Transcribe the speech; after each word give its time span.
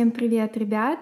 Всем 0.00 0.12
привет, 0.12 0.56
ребят! 0.56 1.00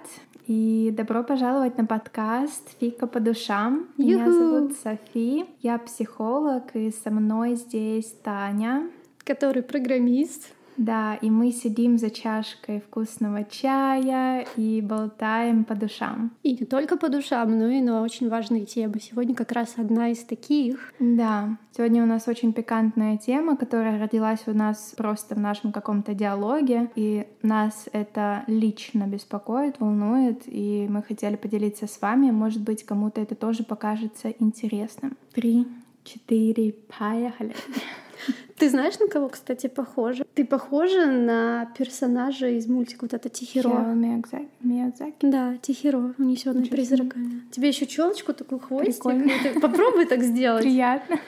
И 0.48 0.92
добро 0.92 1.22
пожаловать 1.22 1.78
на 1.78 1.84
подкаст 1.84 2.68
«Фика 2.80 3.06
по 3.06 3.20
душам». 3.20 3.86
Меня 3.96 4.28
зовут 4.28 4.72
Софи, 4.72 5.44
я 5.62 5.78
психолог, 5.78 6.74
и 6.74 6.90
со 6.90 7.12
мной 7.12 7.54
здесь 7.54 8.12
Таня. 8.24 8.90
который 9.22 9.62
программист. 9.62 10.52
Да, 10.78 11.16
и 11.16 11.28
мы 11.28 11.50
сидим 11.50 11.98
за 11.98 12.08
чашкой 12.08 12.80
вкусного 12.80 13.44
чая 13.44 14.46
и 14.56 14.80
болтаем 14.80 15.64
по 15.64 15.74
душам. 15.74 16.30
И 16.44 16.52
не 16.52 16.66
только 16.66 16.96
по 16.96 17.08
душам, 17.08 17.58
но 17.58 17.66
и 17.66 17.80
на 17.80 18.00
очень 18.00 18.30
важные 18.30 18.64
темы. 18.64 19.00
Сегодня 19.00 19.34
как 19.34 19.50
раз 19.50 19.74
одна 19.76 20.10
из 20.10 20.22
таких. 20.22 20.94
Да, 21.00 21.58
сегодня 21.76 22.04
у 22.04 22.06
нас 22.06 22.28
очень 22.28 22.52
пикантная 22.52 23.18
тема, 23.18 23.56
которая 23.56 24.00
родилась 24.00 24.44
у 24.46 24.52
нас 24.52 24.94
просто 24.96 25.34
в 25.34 25.40
нашем 25.40 25.72
каком-то 25.72 26.14
диалоге, 26.14 26.90
и 26.94 27.26
нас 27.42 27.86
это 27.92 28.44
лично 28.46 29.08
беспокоит, 29.08 29.80
волнует, 29.80 30.42
и 30.46 30.86
мы 30.88 31.02
хотели 31.02 31.34
поделиться 31.34 31.88
с 31.88 32.00
вами. 32.00 32.30
Может 32.30 32.62
быть, 32.62 32.84
кому-то 32.84 33.20
это 33.20 33.34
тоже 33.34 33.64
покажется 33.64 34.28
интересным. 34.38 35.16
Три, 35.34 35.66
четыре, 36.04 36.76
поехали. 36.96 37.54
Ты 38.56 38.70
знаешь, 38.70 38.98
на 38.98 39.08
кого, 39.08 39.28
кстати, 39.28 39.66
похожа? 39.66 40.24
Ты 40.34 40.44
похожа 40.44 41.06
на 41.06 41.72
персонажа 41.78 42.48
из 42.48 42.66
мультика 42.66 43.02
вот 43.02 43.14
это 43.14 43.28
Тихиро. 43.28 43.68
Хиро 43.70 43.94
Миядзаки. 43.94 44.48
Миядзаки. 44.60 45.14
Да, 45.22 45.56
Тихиро, 45.62 46.14
унесенный 46.18 46.66
призраками. 46.66 47.42
Тебе 47.50 47.68
еще 47.68 47.86
челочку 47.86 48.32
такую 48.34 48.58
хвостик. 48.60 48.94
Прикольно. 48.94 49.32
Ты 49.42 49.60
Попробуй 49.60 50.06
так 50.06 50.22
сделать. 50.22 50.62
Приятно. 50.62 51.18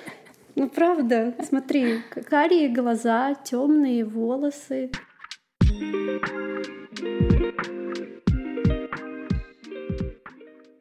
Ну 0.56 0.68
правда, 0.68 1.34
смотри, 1.48 2.00
карие 2.28 2.68
глаза, 2.68 3.34
темные 3.34 4.04
волосы. 4.04 4.90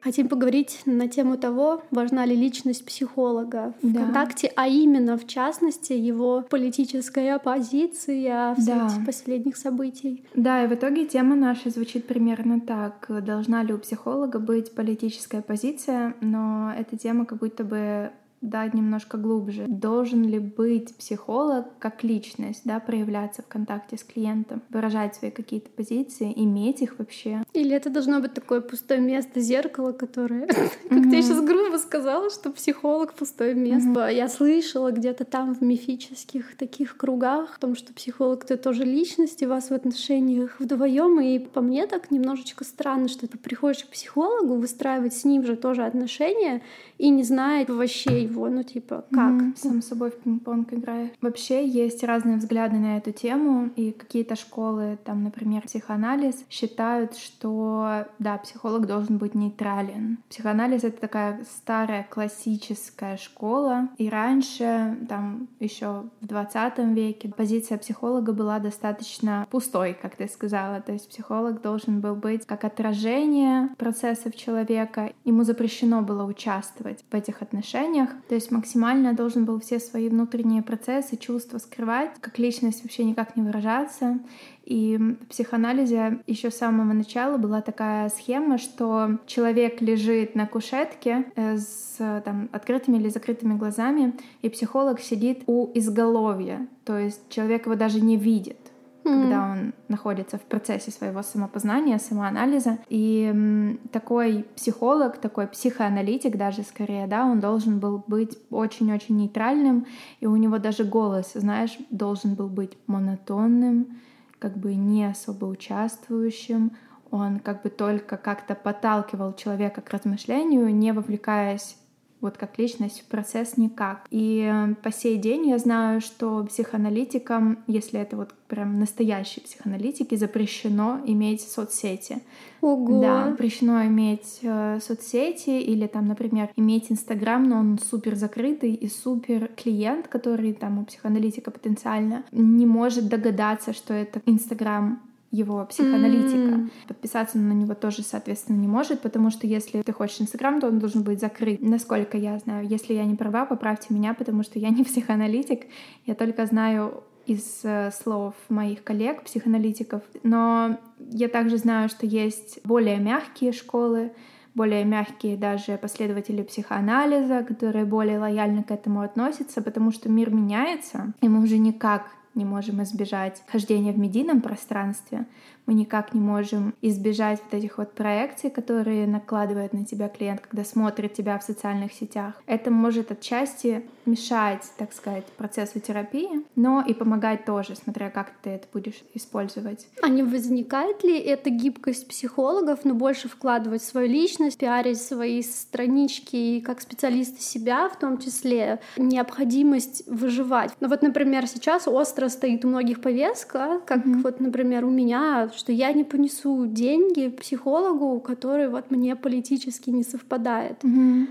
Хотим 0.00 0.28
поговорить 0.28 0.80
на 0.86 1.08
тему 1.08 1.36
того, 1.36 1.82
важна 1.90 2.24
ли 2.24 2.34
личность 2.34 2.84
психолога 2.86 3.74
в 3.82 3.92
Да. 3.92 4.00
ВКонтакте, 4.00 4.50
а 4.56 4.66
именно, 4.66 5.18
в 5.18 5.26
частности, 5.26 5.92
его 5.92 6.42
политическая 6.48 7.38
позиция 7.38 8.54
в 8.54 8.64
Да. 8.64 8.88
свете 8.88 9.04
последних 9.06 9.56
событий. 9.56 10.24
Да, 10.34 10.64
и 10.64 10.66
в 10.66 10.72
итоге 10.74 11.06
тема 11.06 11.36
наша 11.36 11.70
звучит 11.70 12.06
примерно 12.06 12.60
так. 12.60 13.06
Должна 13.24 13.62
ли 13.62 13.74
у 13.74 13.78
психолога 13.78 14.38
быть 14.38 14.74
политическая 14.74 15.42
позиция? 15.42 16.14
Но 16.20 16.72
эта 16.78 16.96
тема 16.96 17.26
как 17.26 17.38
будто 17.38 17.62
бы 17.64 18.10
да, 18.40 18.66
немножко 18.66 19.18
глубже. 19.18 19.66
Должен 19.68 20.24
ли 20.24 20.38
быть 20.38 20.94
психолог 20.96 21.66
как 21.78 22.02
личность, 22.02 22.62
да, 22.64 22.80
проявляться 22.80 23.42
в 23.42 23.46
контакте 23.46 23.98
с 23.98 24.04
клиентом, 24.04 24.62
выражать 24.70 25.14
свои 25.14 25.30
какие-то 25.30 25.68
позиции, 25.70 26.32
иметь 26.34 26.80
их 26.80 26.98
вообще? 26.98 27.42
Или 27.52 27.76
это 27.76 27.90
должно 27.90 28.20
быть 28.20 28.32
такое 28.32 28.62
пустое 28.62 29.00
место, 29.00 29.40
зеркало, 29.40 29.92
которое... 29.92 30.46
Как 30.88 31.02
ты 31.10 31.22
сейчас 31.22 31.40
грубо 31.42 31.76
сказала, 31.76 32.30
что 32.30 32.50
психолог— 32.50 33.12
пустое 33.14 33.54
место. 33.54 34.08
Я 34.08 34.28
слышала 34.28 34.90
где-то 34.90 35.24
там 35.24 35.54
в 35.54 35.62
мифических 35.62 36.56
таких 36.56 36.96
кругах 36.96 37.56
о 37.56 37.60
том, 37.60 37.76
что 37.76 37.92
психолог— 37.92 38.44
это 38.44 38.56
тоже 38.56 38.84
личность, 38.84 39.42
и 39.42 39.46
вас 39.46 39.70
в 39.70 39.74
отношениях 39.74 40.58
вдвоем. 40.58 41.20
И 41.20 41.38
по 41.38 41.60
мне 41.60 41.86
так 41.86 42.10
немножечко 42.10 42.64
странно, 42.64 43.08
что 43.08 43.26
ты 43.26 43.36
приходишь 43.36 43.84
к 43.84 43.88
психологу, 43.88 44.54
выстраивать 44.54 45.14
с 45.14 45.24
ним 45.24 45.44
же 45.44 45.56
тоже 45.56 45.84
отношения, 45.84 46.62
и 46.98 47.10
не 47.10 47.22
знает 47.22 47.68
вообще 47.68 48.29
его, 48.30 48.48
ну 48.48 48.62
типа, 48.62 49.04
как? 49.10 49.32
Мгм, 49.32 49.54
Сам 49.56 49.82
собой 49.82 50.10
в 50.10 50.18
пинг-понг 50.18 50.72
играешь. 50.72 51.10
Вообще 51.20 51.66
есть 51.66 52.04
разные 52.04 52.36
взгляды 52.36 52.76
на 52.76 52.96
эту 52.96 53.12
тему, 53.12 53.70
и 53.76 53.92
какие-то 53.92 54.36
школы, 54.36 54.98
там, 55.04 55.24
например, 55.24 55.62
психоанализ, 55.62 56.44
считают, 56.48 57.16
что, 57.16 58.06
да, 58.18 58.38
психолог 58.38 58.86
должен 58.86 59.18
быть 59.18 59.34
нейтрален. 59.34 60.18
Психоанализ— 60.28 60.84
это 60.84 61.00
такая 61.00 61.44
старая 61.50 62.06
классическая 62.08 63.16
школа, 63.16 63.88
и 63.98 64.08
раньше, 64.08 64.98
там, 65.08 65.48
еще 65.58 66.04
в 66.20 66.26
20 66.26 66.78
веке 66.94 67.28
позиция 67.28 67.78
психолога 67.78 68.32
была 68.32 68.58
достаточно 68.58 69.46
пустой, 69.50 69.96
как 70.00 70.16
ты 70.16 70.28
сказала. 70.28 70.80
То 70.80 70.92
есть 70.92 71.08
психолог 71.08 71.60
должен 71.62 72.00
был 72.00 72.14
быть 72.14 72.46
как 72.46 72.64
отражение 72.64 73.68
процессов 73.76 74.36
человека. 74.36 75.12
Ему 75.24 75.44
запрещено 75.44 76.02
было 76.02 76.24
участвовать 76.24 77.04
в 77.10 77.14
этих 77.14 77.42
отношениях. 77.42 78.10
То 78.28 78.34
есть 78.34 78.50
максимально 78.50 79.12
должен 79.12 79.44
был 79.44 79.60
все 79.60 79.78
свои 79.80 80.08
внутренние 80.08 80.62
процессы, 80.62 81.16
чувства 81.16 81.58
скрывать, 81.58 82.10
как 82.20 82.38
личность 82.38 82.82
вообще 82.82 83.04
никак 83.04 83.36
не 83.36 83.42
выражаться. 83.42 84.18
И 84.64 84.96
в 84.96 85.26
психоанализе 85.26 86.20
еще 86.26 86.50
с 86.50 86.56
самого 86.56 86.92
начала 86.92 87.38
была 87.38 87.60
такая 87.60 88.08
схема, 88.08 88.58
что 88.58 89.18
человек 89.26 89.80
лежит 89.80 90.34
на 90.36 90.46
кушетке 90.46 91.24
э, 91.34 91.56
с 91.56 91.96
там, 92.24 92.48
открытыми 92.52 92.98
или 92.98 93.08
закрытыми 93.08 93.54
глазами, 93.54 94.14
и 94.42 94.48
психолог 94.48 95.00
сидит 95.00 95.42
у 95.46 95.70
изголовья. 95.74 96.68
То 96.84 96.98
есть 96.98 97.20
человек 97.30 97.66
его 97.66 97.74
даже 97.74 98.00
не 98.00 98.16
видит 98.16 98.69
когда 99.10 99.52
он 99.52 99.74
находится 99.88 100.38
в 100.38 100.42
процессе 100.42 100.90
своего 100.90 101.22
самопознания, 101.22 101.98
самоанализа. 101.98 102.78
И 102.88 103.78
такой 103.92 104.46
психолог, 104.56 105.18
такой 105.18 105.46
психоаналитик 105.46 106.36
даже 106.36 106.62
скорее, 106.62 107.06
да, 107.06 107.24
он 107.24 107.40
должен 107.40 107.78
был 107.78 108.04
быть 108.06 108.38
очень-очень 108.50 109.16
нейтральным, 109.16 109.86
и 110.20 110.26
у 110.26 110.36
него 110.36 110.58
даже 110.58 110.84
голос, 110.84 111.32
знаешь, 111.34 111.76
должен 111.90 112.34
был 112.34 112.48
быть 112.48 112.76
монотонным, 112.86 113.98
как 114.38 114.56
бы 114.56 114.74
не 114.74 115.04
особо 115.04 115.46
участвующим. 115.46 116.72
Он 117.10 117.40
как 117.40 117.62
бы 117.62 117.70
только 117.70 118.16
как-то 118.16 118.54
подталкивал 118.54 119.34
человека 119.34 119.80
к 119.80 119.90
размышлению, 119.90 120.72
не 120.72 120.92
вовлекаясь 120.92 121.76
вот 122.20 122.36
как 122.36 122.58
личность 122.58 123.00
в 123.00 123.04
процесс 123.04 123.56
никак. 123.56 124.06
И 124.10 124.48
э, 124.50 124.74
по 124.82 124.92
сей 124.92 125.16
день 125.16 125.48
я 125.48 125.58
знаю, 125.58 126.00
что 126.00 126.44
психоаналитикам, 126.44 127.64
если 127.66 128.00
это 128.00 128.16
вот 128.16 128.34
прям 128.48 128.78
настоящие 128.78 129.44
психоаналитики, 129.44 130.14
запрещено 130.16 131.00
иметь 131.06 131.42
соцсети. 131.42 132.22
Ого! 132.60 133.00
Да, 133.00 133.30
запрещено 133.30 133.84
иметь 133.86 134.40
э, 134.42 134.78
соцсети 134.82 135.60
или 135.60 135.86
там, 135.86 136.06
например, 136.06 136.50
иметь 136.56 136.90
Инстаграм, 136.92 137.42
но 137.42 137.58
он 137.58 137.78
супер 137.78 138.16
закрытый 138.16 138.74
и 138.74 138.88
супер 138.88 139.48
клиент, 139.56 140.08
который 140.08 140.52
там 140.52 140.78
у 140.78 140.84
психоаналитика 140.84 141.50
потенциально 141.50 142.24
не 142.32 142.66
может 142.66 143.08
догадаться, 143.08 143.72
что 143.72 143.94
это 143.94 144.20
Инстаграм 144.26 145.00
его 145.30 145.64
психоаналитика. 145.64 146.54
М. 146.54 146.70
Подписаться 146.88 147.38
на 147.38 147.52
него 147.52 147.74
тоже, 147.74 148.02
соответственно, 148.02 148.56
не 148.56 148.66
может, 148.66 149.00
потому 149.00 149.30
что 149.30 149.46
если 149.46 149.80
ты 149.82 149.92
хочешь 149.92 150.20
Инстаграм, 150.20 150.60
то 150.60 150.68
он 150.68 150.78
должен 150.78 151.02
быть 151.02 151.20
закрыт. 151.20 151.60
Насколько 151.60 152.18
я 152.18 152.38
знаю. 152.38 152.66
Если 152.66 152.94
я 152.94 153.04
не 153.04 153.14
права, 153.14 153.46
поправьте 153.46 153.94
меня, 153.94 154.14
потому 154.14 154.42
что 154.42 154.58
я 154.58 154.70
не 154.70 154.84
психоаналитик. 154.84 155.66
Я 156.06 156.14
только 156.14 156.46
знаю 156.46 157.04
из 157.26 157.60
э, 157.62 157.90
слов 157.92 158.34
моих 158.48 158.82
коллег, 158.82 159.22
психоаналитиков. 159.22 160.02
Но 160.24 160.78
я 160.98 161.28
также 161.28 161.58
знаю, 161.58 161.88
что 161.88 162.06
есть 162.06 162.60
более 162.64 162.98
мягкие 162.98 163.52
школы, 163.52 164.12
более 164.54 164.84
мягкие 164.84 165.36
даже 165.36 165.76
последователи 165.76 166.42
психоанализа, 166.42 167.44
которые 167.44 167.84
более 167.84 168.18
лояльно 168.18 168.64
к 168.64 168.72
этому 168.72 169.02
относятся, 169.02 169.62
потому 169.62 169.92
что 169.92 170.08
мир 170.08 170.30
меняется, 170.30 171.12
и 171.20 171.28
мы 171.28 171.40
уже 171.40 171.58
никак 171.58 172.10
не 172.34 172.44
можем 172.44 172.82
избежать 172.82 173.42
хождения 173.46 173.92
в 173.92 173.98
медийном 173.98 174.40
пространстве, 174.40 175.26
мы 175.66 175.74
никак 175.74 176.14
не 176.14 176.20
можем 176.20 176.74
избежать 176.82 177.40
вот 177.44 177.54
этих 177.56 177.78
вот 177.78 177.92
проекций, 177.92 178.50
которые 178.50 179.06
накладывает 179.06 179.72
на 179.72 179.84
тебя 179.84 180.08
клиент, 180.08 180.40
когда 180.40 180.64
смотрит 180.64 181.14
тебя 181.14 181.38
в 181.38 181.44
социальных 181.44 181.92
сетях. 181.92 182.34
Это 182.46 182.72
может 182.72 183.12
отчасти 183.12 183.84
мешать, 184.04 184.64
так 184.78 184.92
сказать, 184.92 185.26
процессу 185.36 185.78
терапии, 185.78 186.44
но 186.56 186.82
и 186.84 186.92
помогать 186.92 187.44
тоже, 187.44 187.76
смотря 187.76 188.10
как 188.10 188.32
ты 188.42 188.50
это 188.50 188.66
будешь 188.72 189.02
использовать. 189.14 189.86
А 190.02 190.08
не 190.08 190.24
возникает 190.24 191.04
ли 191.04 191.16
эта 191.18 191.50
гибкость 191.50 192.08
психологов, 192.08 192.80
но 192.84 192.94
больше 192.94 193.28
вкладывать 193.28 193.84
свою 193.84 194.08
личность, 194.08 194.58
пиарить 194.58 195.00
свои 195.00 195.42
странички 195.42 196.34
и 196.34 196.60
как 196.60 196.80
специалисты 196.80 197.40
себя 197.42 197.88
в 197.88 197.98
том 197.98 198.18
числе, 198.18 198.80
необходимость 198.96 200.02
выживать? 200.08 200.72
Ну 200.80 200.88
вот, 200.88 201.02
например, 201.02 201.46
сейчас 201.46 201.86
остро 201.86 202.19
стоит 202.28 202.64
у 202.64 202.68
многих 202.68 203.00
повестка, 203.00 203.80
как 203.86 204.04
Мгм. 204.04 204.22
вот, 204.22 204.40
например, 204.40 204.84
у 204.84 204.90
меня, 204.90 205.50
что 205.56 205.72
я 205.72 205.92
не 205.92 206.04
понесу 206.04 206.66
деньги 206.66 207.28
психологу, 207.28 208.20
который 208.20 208.68
вот 208.68 208.90
мне 208.90 209.16
политически 209.16 209.90
не 209.90 210.02
совпадает. 210.02 210.82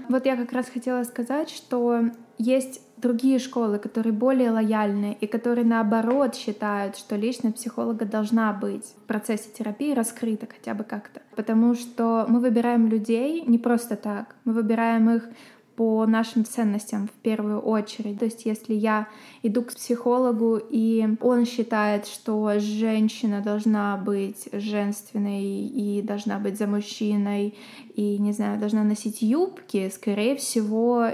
Вот 0.09 0.25
я 0.25 0.35
как 0.35 0.51
раз 0.51 0.67
хотела 0.69 1.03
сказать, 1.03 1.49
что 1.49 2.01
есть 2.37 2.81
другие 2.97 3.39
школы, 3.39 3.79
которые 3.79 4.13
более 4.13 4.51
лояльны 4.51 5.17
и 5.21 5.27
которые 5.27 5.65
наоборот 5.65 6.35
считают, 6.35 6.97
что 6.97 7.15
личность 7.15 7.55
психолога 7.55 8.05
должна 8.05 8.51
быть 8.53 8.85
в 8.85 9.07
процессе 9.07 9.49
терапии 9.57 9.93
раскрыта 9.93 10.47
хотя 10.47 10.73
бы 10.73 10.83
как-то. 10.83 11.21
Потому 11.35 11.75
что 11.75 12.25
мы 12.27 12.39
выбираем 12.39 12.87
людей 12.87 13.43
не 13.45 13.57
просто 13.57 13.95
так, 13.95 14.35
мы 14.45 14.53
выбираем 14.53 15.09
их 15.09 15.29
по 15.79 16.05
нашим 16.05 16.43
ценностям 16.43 17.07
в 17.07 17.21
первую 17.21 17.61
очередь. 17.61 18.19
То 18.19 18.25
есть 18.25 18.45
если 18.45 18.73
я 18.73 19.07
иду 19.43 19.61
к 19.61 19.73
психологу, 19.73 20.57
и 20.57 21.07
он 21.21 21.45
считает, 21.45 22.05
что 22.05 22.59
женщина 22.59 23.39
должна 23.39 23.95
быть 23.95 24.49
женственной 24.51 25.41
и 25.41 26.01
должна 26.01 26.37
быть 26.37 26.57
за 26.57 26.67
мужчиной, 26.67 27.55
и, 27.95 28.17
не 28.17 28.33
знаю, 28.33 28.59
должна 28.59 28.83
носить 28.83 29.21
юбки, 29.21 29.89
скорее 29.95 30.35
всего, 30.35 31.11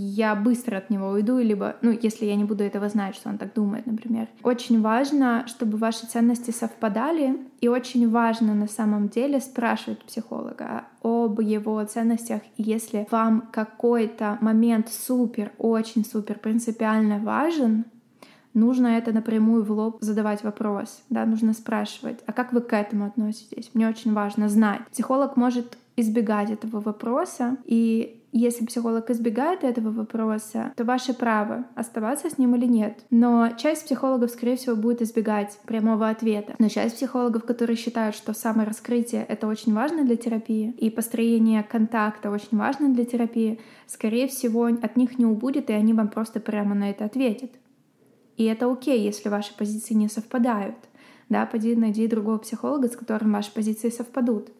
я 0.00 0.34
быстро 0.34 0.78
от 0.78 0.90
него 0.90 1.08
уйду, 1.08 1.38
либо, 1.38 1.76
ну, 1.82 1.90
если 1.90 2.24
я 2.24 2.34
не 2.34 2.44
буду 2.44 2.64
этого 2.64 2.88
знать, 2.88 3.14
что 3.14 3.28
он 3.28 3.38
так 3.38 3.52
думает, 3.52 3.86
например. 3.86 4.28
Очень 4.42 4.80
важно, 4.80 5.44
чтобы 5.46 5.76
ваши 5.76 6.06
ценности 6.06 6.50
совпадали, 6.50 7.38
и 7.60 7.68
очень 7.68 8.08
важно 8.08 8.54
на 8.54 8.66
самом 8.66 9.08
деле 9.08 9.40
спрашивать 9.40 10.02
психолога 10.04 10.84
об 11.02 11.40
его 11.40 11.84
ценностях. 11.84 12.40
Если 12.56 13.06
вам 13.10 13.48
какой-то 13.52 14.38
момент 14.40 14.88
супер, 14.88 15.52
очень 15.58 16.04
супер 16.04 16.38
принципиально 16.38 17.18
важен, 17.18 17.84
нужно 18.54 18.88
это 18.88 19.12
напрямую 19.12 19.64
в 19.64 19.70
лоб 19.70 19.98
задавать 20.00 20.42
вопрос, 20.42 21.02
да, 21.10 21.26
нужно 21.26 21.52
спрашивать, 21.52 22.20
а 22.26 22.32
как 22.32 22.52
вы 22.52 22.62
к 22.62 22.74
этому 22.74 23.04
относитесь? 23.04 23.70
Мне 23.74 23.88
очень 23.88 24.14
важно 24.14 24.48
знать. 24.48 24.80
Психолог 24.90 25.36
может 25.36 25.76
избегать 25.96 26.50
этого 26.50 26.80
вопроса, 26.80 27.58
и 27.64 28.19
если 28.32 28.64
психолог 28.64 29.10
избегает 29.10 29.64
этого 29.64 29.90
вопроса, 29.90 30.72
то 30.76 30.84
ваше 30.84 31.14
право 31.14 31.66
оставаться 31.74 32.30
с 32.30 32.38
ним 32.38 32.54
или 32.54 32.66
нет. 32.66 33.04
Но 33.10 33.50
часть 33.56 33.86
психологов, 33.86 34.30
скорее 34.30 34.56
всего, 34.56 34.76
будет 34.76 35.02
избегать 35.02 35.58
прямого 35.66 36.08
ответа. 36.08 36.54
Но 36.58 36.68
часть 36.68 36.96
психологов, 36.96 37.44
которые 37.44 37.76
считают, 37.76 38.14
что 38.14 38.32
самораскрытие— 38.32 39.24
это 39.28 39.48
очень 39.48 39.74
важно 39.74 40.04
для 40.04 40.16
терапии, 40.16 40.70
и 40.78 40.90
построение 40.90 41.62
контакта 41.62 42.30
очень 42.30 42.56
важно 42.56 42.88
для 42.94 43.04
терапии, 43.04 43.60
скорее 43.86 44.28
всего, 44.28 44.66
от 44.66 44.96
них 44.96 45.18
не 45.18 45.26
убудет, 45.26 45.70
и 45.70 45.72
они 45.72 45.92
вам 45.92 46.08
просто 46.08 46.38
прямо 46.40 46.74
на 46.74 46.90
это 46.90 47.04
ответят. 47.04 47.50
И 48.36 48.44
это 48.44 48.70
окей, 48.70 49.00
если 49.00 49.28
ваши 49.28 49.56
позиции 49.56 49.94
не 49.94 50.08
совпадают. 50.08 50.76
Да, 51.28 51.46
пойди 51.46 51.76
найди 51.76 52.06
другого 52.06 52.38
психолога, 52.38 52.88
с 52.88 52.96
которым 52.96 53.32
ваши 53.32 53.52
позиции 53.52 53.90
совпадут. 53.90 54.50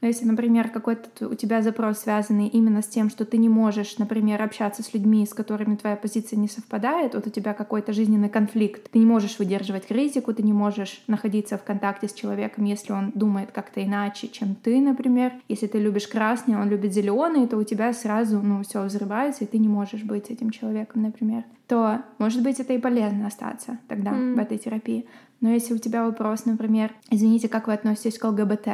Но 0.00 0.06
если, 0.08 0.24
например, 0.24 0.70
какой-то 0.70 1.28
у 1.28 1.34
тебя 1.34 1.62
запрос 1.62 1.98
связанный 1.98 2.46
именно 2.46 2.82
с 2.82 2.86
тем, 2.86 3.10
что 3.10 3.24
ты 3.24 3.36
не 3.36 3.48
можешь, 3.48 3.98
например, 3.98 4.40
общаться 4.40 4.82
с 4.82 4.94
людьми, 4.94 5.26
с 5.26 5.34
которыми 5.34 5.76
твоя 5.76 5.96
позиция 5.96 6.38
не 6.38 6.48
совпадает, 6.48 7.14
вот 7.14 7.26
у 7.26 7.30
тебя 7.30 7.52
какой-то 7.54 7.92
жизненный 7.92 8.28
конфликт, 8.28 8.90
ты 8.90 8.98
не 8.98 9.06
можешь 9.06 9.38
выдерживать 9.38 9.86
критику, 9.86 10.32
ты 10.32 10.42
не 10.42 10.52
можешь 10.52 11.02
находиться 11.06 11.58
в 11.58 11.64
контакте 11.64 12.08
с 12.08 12.12
человеком, 12.12 12.64
если 12.64 12.92
он 12.92 13.10
думает 13.14 13.50
как-то 13.52 13.84
иначе, 13.84 14.28
чем 14.28 14.54
ты, 14.54 14.80
например. 14.80 15.32
Если 15.48 15.66
ты 15.66 15.78
любишь 15.78 16.06
красный, 16.06 16.56
он 16.56 16.68
любит 16.68 16.92
зеленый, 16.92 17.46
то 17.48 17.56
у 17.56 17.64
тебя 17.64 17.92
сразу, 17.92 18.40
ну, 18.40 18.62
все 18.62 18.84
взрывается, 18.84 19.44
и 19.44 19.46
ты 19.46 19.58
не 19.58 19.68
можешь 19.68 20.04
быть 20.04 20.30
этим 20.30 20.50
человеком, 20.50 21.02
например 21.02 21.44
то, 21.68 22.00
может 22.16 22.42
быть, 22.42 22.58
это 22.58 22.72
и 22.72 22.78
полезно 22.78 23.26
остаться 23.26 23.78
тогда 23.88 24.12
mm. 24.12 24.34
в 24.34 24.38
этой 24.38 24.56
терапии. 24.56 25.06
Но 25.40 25.50
если 25.50 25.74
у 25.74 25.78
тебя 25.78 26.04
вопрос, 26.04 26.46
например, 26.46 26.92
извините, 27.10 27.48
как 27.48 27.66
вы 27.66 27.74
относитесь 27.74 28.18
к 28.18 28.24
ЛГБТ? 28.24 28.68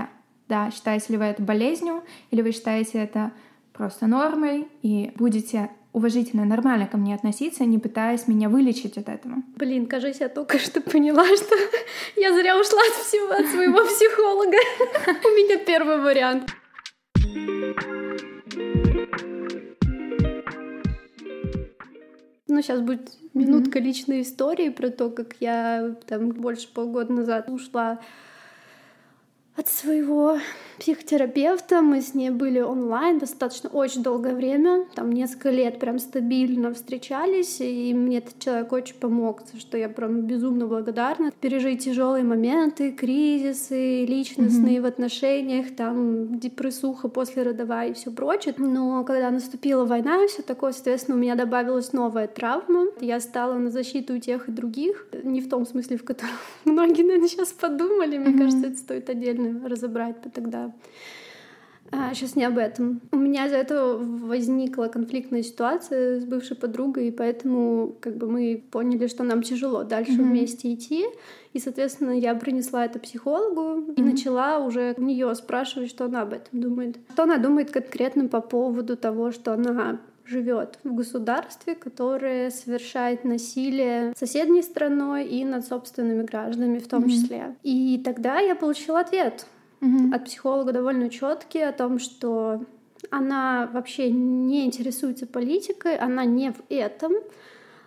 Да, 0.49 0.71
считаете 0.71 1.07
ли 1.13 1.19
вы 1.19 1.25
это 1.25 1.43
болезнью, 1.43 2.03
или 2.31 2.43
вы 2.43 2.53
считаете 2.53 2.99
это 2.99 3.33
просто 3.73 4.07
нормой 4.07 4.69
и 4.83 5.13
будете 5.17 5.71
уважительно, 5.95 6.45
нормально 6.45 6.87
ко 6.87 6.97
мне 6.97 7.15
относиться, 7.15 7.65
не 7.65 7.79
пытаясь 7.79 8.27
меня 8.27 8.49
вылечить 8.49 8.99
от 8.99 9.09
этого. 9.09 9.37
Блин, 9.57 9.87
кажется, 9.87 10.25
я 10.25 10.29
только 10.29 10.59
что 10.59 10.81
поняла, 10.81 11.25
что 11.37 11.55
я 12.17 12.33
зря 12.35 12.59
ушла 12.59 12.81
от 12.81 13.07
всего 13.07 13.31
от 13.33 13.47
своего 13.47 13.85
психолога. 13.87 14.59
У 15.25 15.29
меня 15.29 15.59
первый 15.65 15.99
вариант. 15.99 16.51
Ну, 22.49 22.63
сейчас 22.63 22.81
будет 22.81 23.13
минутка 23.33 23.79
личной 23.79 24.23
истории 24.23 24.69
про 24.69 24.91
то, 24.91 25.11
как 25.11 25.37
я 25.41 25.97
там 26.07 26.31
больше 26.31 26.73
полгода 26.73 27.13
назад 27.13 27.49
ушла 27.51 28.01
от 29.57 29.69
своего 29.69 30.39
психотерапевта. 30.79 31.81
Мы 31.81 32.01
с 32.01 32.15
ней 32.15 32.31
были 32.31 32.61
онлайн 32.61 33.19
достаточно 33.19 33.71
очень 33.71 34.03
долгое 34.03 34.35
время, 34.35 34.87
там 34.95 35.13
несколько 35.13 35.51
лет 35.51 35.79
прям 35.79 35.99
стабильно 35.99 36.75
встречались, 36.75 37.61
и 37.61 37.95
мне 37.95 38.19
этот 38.19 38.39
человек 38.41 38.73
очень 38.73 38.97
помог, 38.97 39.43
за 39.53 39.61
что 39.61 39.79
я 39.79 39.89
прям 39.89 40.23
безумно 40.23 40.67
благодарна. 40.67 41.31
Пережить 41.41 41.85
тяжелые 41.85 42.25
моменты, 42.25 42.91
кризисы 42.91 44.05
личностные 44.05 44.79
mm-hmm. 44.79 44.83
в 44.83 44.87
отношениях, 44.87 45.77
там 45.77 46.39
депрессуха 46.39 47.09
после 47.09 47.45
родовая 47.45 47.91
и 47.91 47.95
все 47.95 48.11
прочее. 48.11 48.55
Но 48.59 49.05
когда 49.05 49.31
наступила 49.31 49.85
война 49.85 50.27
все 50.27 50.43
такое, 50.43 50.73
соответственно, 50.73 51.17
у 51.17 51.21
меня 51.21 51.37
добавилась 51.37 51.93
новая 51.93 52.27
травма. 52.27 52.87
Я 53.01 53.21
стала 53.21 53.55
на 53.55 53.71
защиту 53.71 54.15
у 54.15 54.19
тех 54.19 54.49
и 54.49 54.53
других, 54.53 55.07
не 55.23 55.41
в 55.41 55.49
том 55.49 55.67
смысле, 55.67 55.97
в 55.97 56.05
котором 56.05 56.33
многие, 56.65 57.03
наверное, 57.03 57.29
сейчас 57.29 57.53
подумали. 57.53 58.19
Мне 58.19 58.35
mm-hmm. 58.35 58.39
кажется, 58.39 58.67
это 58.67 58.77
стоит 58.77 59.11
отдельно 59.11 59.44
разобрать 59.65 60.17
тогда. 60.33 60.73
А, 61.91 62.15
сейчас 62.15 62.35
не 62.35 62.45
об 62.45 62.59
этом. 62.59 63.01
У 63.13 63.17
меня 63.17 63.47
из-за 63.47 63.57
этого 63.57 63.99
возникла 63.99 64.87
конфликтная 64.87 65.43
ситуация 65.43 66.21
с 66.21 66.25
бывшей 66.25 66.57
подругой, 66.57 67.09
и 67.09 67.11
поэтому 67.11 67.97
как 68.01 68.17
бы 68.17 68.29
мы 68.29 68.65
поняли, 68.71 69.07
что 69.07 69.23
нам 69.23 69.43
тяжело 69.43 69.85
дальше 69.85 70.13
mm-hmm. 70.13 70.23
вместе 70.23 70.75
идти. 70.75 71.05
И, 71.53 71.61
соответственно, 71.61 72.11
я 72.11 72.35
принесла 72.35 72.85
это 72.85 72.99
психологу 72.99 73.61
mm-hmm. 73.61 73.95
и 73.95 74.03
начала 74.03 74.59
уже 74.59 74.95
у 74.97 75.03
нее 75.03 75.33
спрашивать, 75.35 75.91
что 75.91 76.07
она 76.07 76.23
об 76.23 76.33
этом 76.33 76.61
думает. 76.61 76.97
Что 77.13 77.25
она 77.25 77.37
думает 77.37 77.71
конкретно 77.71 78.29
по 78.29 78.41
поводу 78.41 78.97
того, 78.97 79.31
что 79.31 79.53
она 79.53 80.01
живет 80.27 80.79
в 80.85 80.95
государстве, 80.95 81.75
которое 81.75 82.51
совершает 82.51 83.25
насилие 83.25 84.13
соседней 84.17 84.63
страной 84.63 85.27
и 85.27 85.45
над 85.45 85.67
собственными 85.67 86.23
гражданами 86.23 86.79
в 86.79 86.89
том 86.89 87.05
mm-hmm. 87.05 87.11
числе. 87.11 87.57
И 87.63 88.01
тогда 88.05 88.39
я 88.39 88.55
получила 88.55 89.01
ответ 89.01 89.47
mm-hmm. 89.81 90.15
от 90.15 90.25
психолога 90.25 90.73
довольно 90.73 91.11
четкий 91.11 91.61
о 91.61 91.73
том, 91.73 91.99
что 91.99 92.65
она 93.11 93.69
вообще 93.73 94.11
не 94.11 94.65
интересуется 94.65 95.27
политикой, 95.27 95.97
она 95.97 96.25
не 96.25 96.53
в 96.53 96.63
этом. 96.69 97.13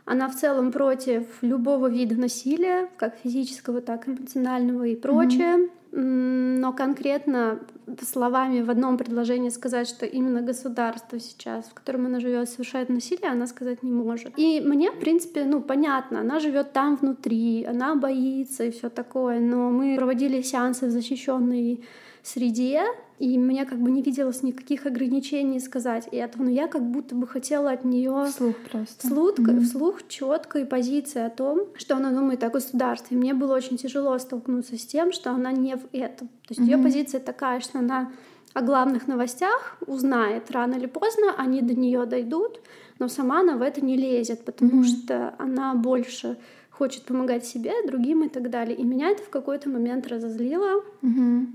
Она 0.05 0.29
в 0.29 0.35
целом 0.35 0.71
против 0.71 1.25
любого 1.41 1.87
вида 1.87 2.15
насилия, 2.15 2.87
как 2.95 3.17
физического, 3.17 3.81
так 3.81 4.07
и 4.07 4.11
эмоционального 4.11 4.85
и 4.85 4.95
прочее. 4.95 5.57
Mm-hmm. 5.57 5.71
Но 5.91 6.73
конкретно 6.73 7.59
словами 8.01 8.61
в 8.61 8.69
одном 8.69 8.97
предложении 8.97 9.49
сказать, 9.49 9.87
что 9.87 10.05
именно 10.05 10.41
государство 10.41 11.19
сейчас, 11.19 11.65
в 11.65 11.73
котором 11.73 12.05
она 12.05 12.19
живет, 12.19 12.49
совершает 12.49 12.89
насилие, 12.89 13.31
она 13.31 13.47
сказать 13.47 13.83
не 13.83 13.91
может. 13.91 14.33
И 14.37 14.61
мне, 14.61 14.91
в 14.91 14.99
принципе, 14.99 15.45
ну, 15.45 15.61
понятно, 15.61 16.19
она 16.19 16.39
живет 16.39 16.73
там 16.73 16.95
внутри, 16.97 17.63
она 17.63 17.95
боится 17.95 18.65
и 18.65 18.71
все 18.71 18.89
такое, 18.89 19.39
но 19.39 19.69
мы 19.71 19.95
проводили 19.95 20.41
сеансы 20.41 20.87
в 20.87 20.91
защищенной 20.91 21.83
среде, 22.27 22.83
и 23.19 23.37
мне 23.37 23.65
как 23.65 23.79
бы 23.79 23.89
не 23.89 24.01
виделось 24.01 24.43
никаких 24.43 24.85
ограничений 24.85 25.59
сказать 25.59 26.07
этого, 26.11 26.43
но 26.43 26.49
я 26.49 26.67
как 26.67 26.83
будто 26.83 27.15
бы 27.15 27.25
хотела 27.25 27.71
от 27.71 27.83
нее 27.83 28.25
вслух 28.27 28.55
просто 28.69 29.07
вслух, 29.07 29.39
mm-hmm. 29.39 29.61
вслух 29.61 30.07
четкой 30.07 30.65
позиции 30.65 31.21
о 31.21 31.29
том, 31.29 31.67
что 31.75 31.95
она 31.95 32.11
думает 32.11 32.43
о 32.43 32.49
государстве. 32.49 33.17
мне 33.17 33.33
было 33.33 33.55
очень 33.55 33.77
тяжело 33.77 34.17
столкнуться 34.19 34.77
с 34.77 34.85
тем, 34.85 35.11
что 35.11 35.31
она 35.31 35.51
не 35.51 35.75
в 35.77 35.85
этом. 35.93 36.27
То 36.27 36.49
есть 36.49 36.61
mm-hmm. 36.61 36.65
ее 36.65 36.77
позиция 36.77 37.19
такая, 37.19 37.59
что 37.59 37.79
она 37.79 38.11
о 38.53 38.61
главных 38.61 39.07
новостях 39.07 39.77
узнает 39.85 40.51
рано 40.51 40.75
или 40.75 40.87
поздно, 40.87 41.33
они 41.37 41.61
до 41.61 41.75
нее 41.75 42.05
дойдут, 42.05 42.59
но 42.99 43.07
сама 43.07 43.39
она 43.39 43.57
в 43.57 43.61
это 43.61 43.83
не 43.83 43.95
лезет, 43.95 44.45
потому 44.45 44.81
mm-hmm. 44.81 44.85
что 44.85 45.35
она 45.39 45.73
больше 45.75 46.37
хочет 46.69 47.03
помогать 47.03 47.45
себе, 47.45 47.71
другим 47.87 48.23
и 48.23 48.29
так 48.29 48.51
далее. 48.51 48.77
И 48.77 48.83
меня 48.83 49.09
это 49.09 49.23
в 49.23 49.29
какой-то 49.29 49.69
момент 49.69 50.07
разозлило. 50.07 50.83
Mm-hmm 51.01 51.45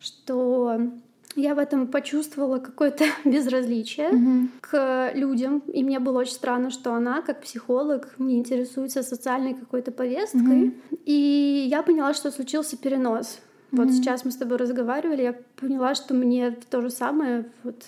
что 0.00 0.80
я 1.36 1.54
в 1.54 1.58
этом 1.58 1.86
почувствовала 1.86 2.58
какое-то 2.58 3.04
безразличие 3.24 4.10
mm-hmm. 4.10 4.48
к 4.60 5.12
людям, 5.14 5.62
и 5.72 5.84
мне 5.84 6.00
было 6.00 6.20
очень 6.20 6.34
странно, 6.34 6.70
что 6.70 6.94
она, 6.94 7.22
как 7.22 7.42
психолог, 7.42 8.14
не 8.18 8.38
интересуется 8.38 9.02
социальной 9.02 9.54
какой-то 9.54 9.92
повесткой. 9.92 10.40
Mm-hmm. 10.40 10.98
И 11.06 11.66
я 11.70 11.82
поняла, 11.82 12.14
что 12.14 12.30
случился 12.30 12.76
перенос. 12.76 13.38
Mm-hmm. 13.38 13.76
Вот 13.76 13.92
сейчас 13.92 14.24
мы 14.24 14.32
с 14.32 14.36
тобой 14.36 14.56
разговаривали, 14.56 15.22
я 15.22 15.36
поняла, 15.56 15.94
что 15.94 16.14
мне 16.14 16.56
то 16.68 16.80
же 16.80 16.90
самое 16.90 17.46
вот 17.62 17.84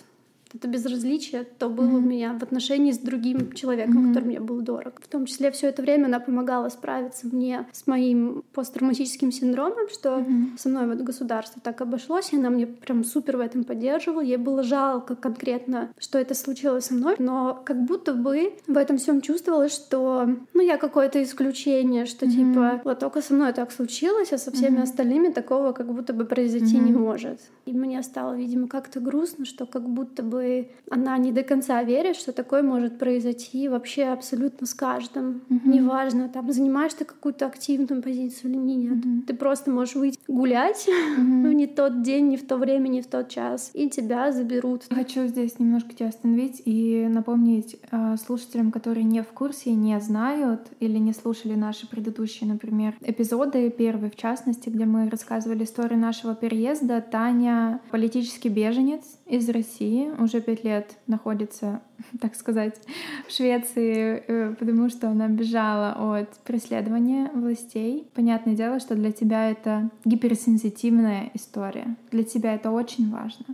это 0.54 0.68
безразличие, 0.68 1.44
то 1.44 1.68
было 1.68 1.86
mm-hmm. 1.86 1.96
у 1.96 2.00
меня 2.00 2.38
в 2.38 2.42
отношении 2.42 2.92
с 2.92 2.98
другим 2.98 3.52
человеком, 3.52 4.04
mm-hmm. 4.04 4.08
который 4.08 4.24
мне 4.24 4.40
был 4.40 4.60
дорог. 4.60 5.00
В 5.02 5.08
том 5.08 5.26
числе 5.26 5.50
все 5.50 5.68
это 5.68 5.82
время 5.82 6.06
она 6.06 6.20
помогала 6.20 6.68
справиться 6.68 7.26
мне 7.26 7.66
с 7.72 7.86
моим 7.86 8.44
посттравматическим 8.52 9.32
синдромом, 9.32 9.88
что 9.90 10.18
mm-hmm. 10.18 10.58
со 10.58 10.68
мной 10.68 10.86
вот 10.86 10.98
государство 10.98 11.60
так 11.62 11.80
обошлось, 11.80 12.32
и 12.32 12.36
она 12.36 12.50
мне 12.50 12.66
прям 12.66 13.04
супер 13.04 13.36
в 13.36 13.40
этом 13.40 13.64
поддерживала. 13.64 14.20
Ей 14.20 14.36
было 14.36 14.62
жалко 14.62 15.16
конкретно, 15.16 15.90
что 15.98 16.18
это 16.18 16.34
случилось 16.34 16.86
со 16.86 16.94
мной, 16.94 17.16
но 17.18 17.62
как 17.64 17.82
будто 17.84 18.14
бы 18.14 18.54
в 18.66 18.76
этом 18.76 18.98
всем 18.98 19.20
чувствовалось, 19.20 19.74
что 19.74 20.28
ну 20.54 20.60
я 20.60 20.76
какое-то 20.76 21.22
исключение, 21.22 22.06
что 22.06 22.26
mm-hmm. 22.26 22.52
типа 22.52 22.80
вот 22.84 22.98
только 22.98 23.22
со 23.22 23.34
мной 23.34 23.52
так 23.52 23.72
случилось, 23.72 24.32
а 24.32 24.38
со 24.38 24.50
всеми 24.50 24.78
mm-hmm. 24.78 24.82
остальными 24.82 25.28
такого 25.28 25.72
как 25.72 25.92
будто 25.92 26.12
бы 26.12 26.24
произойти 26.24 26.76
mm-hmm. 26.76 26.84
не 26.84 26.92
может. 26.92 27.40
И 27.64 27.72
мне 27.72 28.02
стало, 28.02 28.36
видимо, 28.36 28.68
как-то 28.68 29.00
грустно, 29.00 29.44
что 29.44 29.66
как 29.66 29.88
будто 29.88 30.22
бы 30.22 30.41
бы 30.42 30.68
она 30.90 31.16
не 31.18 31.32
до 31.32 31.42
конца 31.42 31.82
верит, 31.82 32.16
что 32.16 32.32
такое 32.32 32.62
может 32.62 32.98
произойти 32.98 33.68
вообще 33.68 34.04
абсолютно 34.04 34.66
с 34.66 34.74
каждым. 34.74 35.42
Mm-hmm. 35.48 35.68
Неважно, 35.68 36.28
там 36.28 36.52
занимаешь 36.52 36.92
ты 36.94 37.04
какую-то 37.04 37.46
активную 37.46 38.02
позицию 38.02 38.50
или 38.50 38.58
нет. 38.58 38.92
Mm-hmm. 38.92 39.22
Ты 39.26 39.34
просто 39.34 39.70
можешь 39.70 39.94
выйти 39.94 40.18
гулять 40.28 40.86
mm-hmm. 40.86 41.48
в 41.48 41.52
не 41.52 41.66
тот 41.66 42.02
день, 42.02 42.28
не 42.28 42.36
в 42.36 42.46
то 42.46 42.56
время, 42.56 42.88
не 42.88 43.00
в 43.00 43.06
тот 43.06 43.28
час, 43.28 43.70
и 43.74 43.88
тебя 43.88 44.32
заберут. 44.32 44.84
Хочу 44.90 45.26
здесь 45.26 45.58
немножко 45.58 45.94
тебя 45.94 46.08
остановить 46.08 46.62
и 46.64 47.06
напомнить 47.08 47.78
э, 47.90 48.16
слушателям, 48.24 48.70
которые 48.70 49.04
не 49.04 49.22
в 49.22 49.28
курсе, 49.28 49.72
не 49.72 49.98
знают 50.00 50.68
или 50.80 50.98
не 50.98 51.12
слушали 51.12 51.54
наши 51.54 51.88
предыдущие, 51.88 52.48
например, 52.48 52.94
эпизоды, 53.00 53.70
первый 53.70 54.10
в 54.10 54.16
частности, 54.16 54.68
где 54.68 54.84
мы 54.84 55.08
рассказывали 55.08 55.64
историю 55.64 55.98
нашего 55.98 56.34
переезда. 56.34 57.00
Таня 57.00 57.80
политический 57.90 58.48
беженец 58.48 59.02
из 59.32 59.48
России, 59.48 60.10
уже 60.18 60.42
пять 60.42 60.62
лет 60.62 60.98
находится, 61.06 61.80
так 62.20 62.34
сказать, 62.34 62.78
в 63.26 63.32
Швеции, 63.32 64.22
э, 64.28 64.54
потому 64.58 64.90
что 64.90 65.08
она 65.08 65.26
бежала 65.28 66.18
от 66.18 66.28
преследования 66.44 67.30
властей. 67.34 68.06
Понятное 68.14 68.54
дело, 68.54 68.78
что 68.78 68.94
для 68.94 69.10
тебя 69.10 69.50
это 69.50 69.88
гиперсенситивная 70.04 71.30
история. 71.32 71.96
Для 72.10 72.24
тебя 72.24 72.54
это 72.54 72.70
очень 72.70 73.10
важно. 73.10 73.46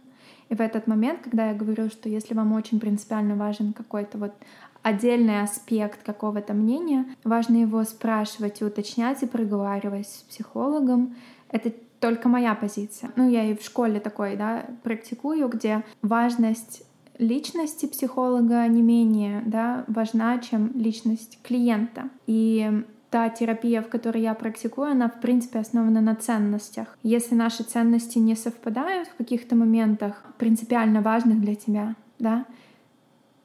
И 0.49 0.57
в 0.57 0.61
этот 0.61 0.89
момент, 0.89 1.21
когда 1.23 1.51
я 1.51 1.55
говорю, 1.55 1.91
что 1.91 2.09
если 2.09 2.35
вам 2.35 2.55
очень 2.55 2.81
принципиально 2.81 3.37
важен 3.37 3.73
какой-то 3.73 4.19
вот 4.19 4.33
отдельный 4.83 5.43
аспект 5.43 6.03
какого-то 6.03 6.55
мнения, 6.55 7.05
важно 7.23 7.59
его 7.59 7.85
спрашивать 7.85 8.61
и 8.61 8.65
уточнять 8.65 9.23
и 9.23 9.27
проговаривать 9.27 10.09
с 10.09 10.23
психологом. 10.23 11.15
Это 11.51 11.73
только 12.01 12.29
моя 12.29 12.55
позиция. 12.55 13.11
Ну, 13.17 13.29
я 13.29 13.45
и 13.45 13.57
в 13.57 13.63
школе 13.63 14.01
такой, 14.01 14.37
да, 14.37 14.67
практикую, 14.83 15.49
где 15.49 15.85
важность 16.03 16.85
личности 17.19 17.87
психолога 17.87 18.67
не 18.69 18.83
менее 18.83 19.43
да, 19.45 19.85
важна, 19.89 20.39
чем 20.39 20.71
личность 20.75 21.39
клиента. 21.43 22.11
И 22.27 22.85
та 23.11 23.29
терапия, 23.29 23.83
в 23.83 23.89
которой 23.89 24.23
я 24.23 24.35
практикую, 24.35 24.93
она, 24.93 25.09
в 25.09 25.21
принципе, 25.21 25.59
основана 25.59 26.01
на 26.01 26.15
ценностях. 26.15 26.97
Если 27.03 27.35
наши 27.35 27.63
ценности 27.63 28.19
не 28.19 28.37
совпадают 28.37 29.09
в 29.09 29.17
каких-то 29.17 29.57
моментах, 29.57 30.25
принципиально 30.39 31.01
важных 31.01 31.41
для 31.41 31.55
тебя, 31.55 31.95
да, 32.19 32.45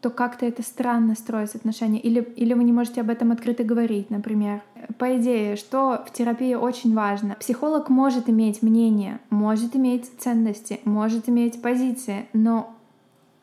то 0.04 0.10
как-то 0.10 0.46
это 0.46 0.62
странно 0.64 1.16
строить 1.16 1.56
отношения. 1.56 1.98
Или, 1.98 2.20
или 2.36 2.54
вы 2.54 2.66
не 2.66 2.74
можете 2.74 3.00
об 3.00 3.10
этом 3.10 3.32
открыто 3.32 3.64
говорить, 3.64 4.10
например. 4.10 4.62
По 4.98 5.18
идее, 5.18 5.56
что 5.56 6.04
в 6.06 6.12
терапии 6.12 6.56
очень 6.56 6.94
важно. 6.94 7.36
Психолог 7.40 7.88
может 7.88 8.30
иметь 8.30 8.62
мнение, 8.62 9.22
может 9.30 9.78
иметь 9.78 10.12
ценности, 10.20 10.82
может 10.84 11.30
иметь 11.30 11.62
позиции, 11.62 12.28
но, 12.34 12.76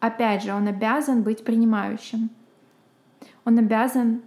опять 0.00 0.42
же, 0.42 0.52
он 0.52 0.68
обязан 0.68 1.22
быть 1.22 1.44
принимающим. 1.44 2.28
Он 3.46 3.58
обязан 3.58 4.20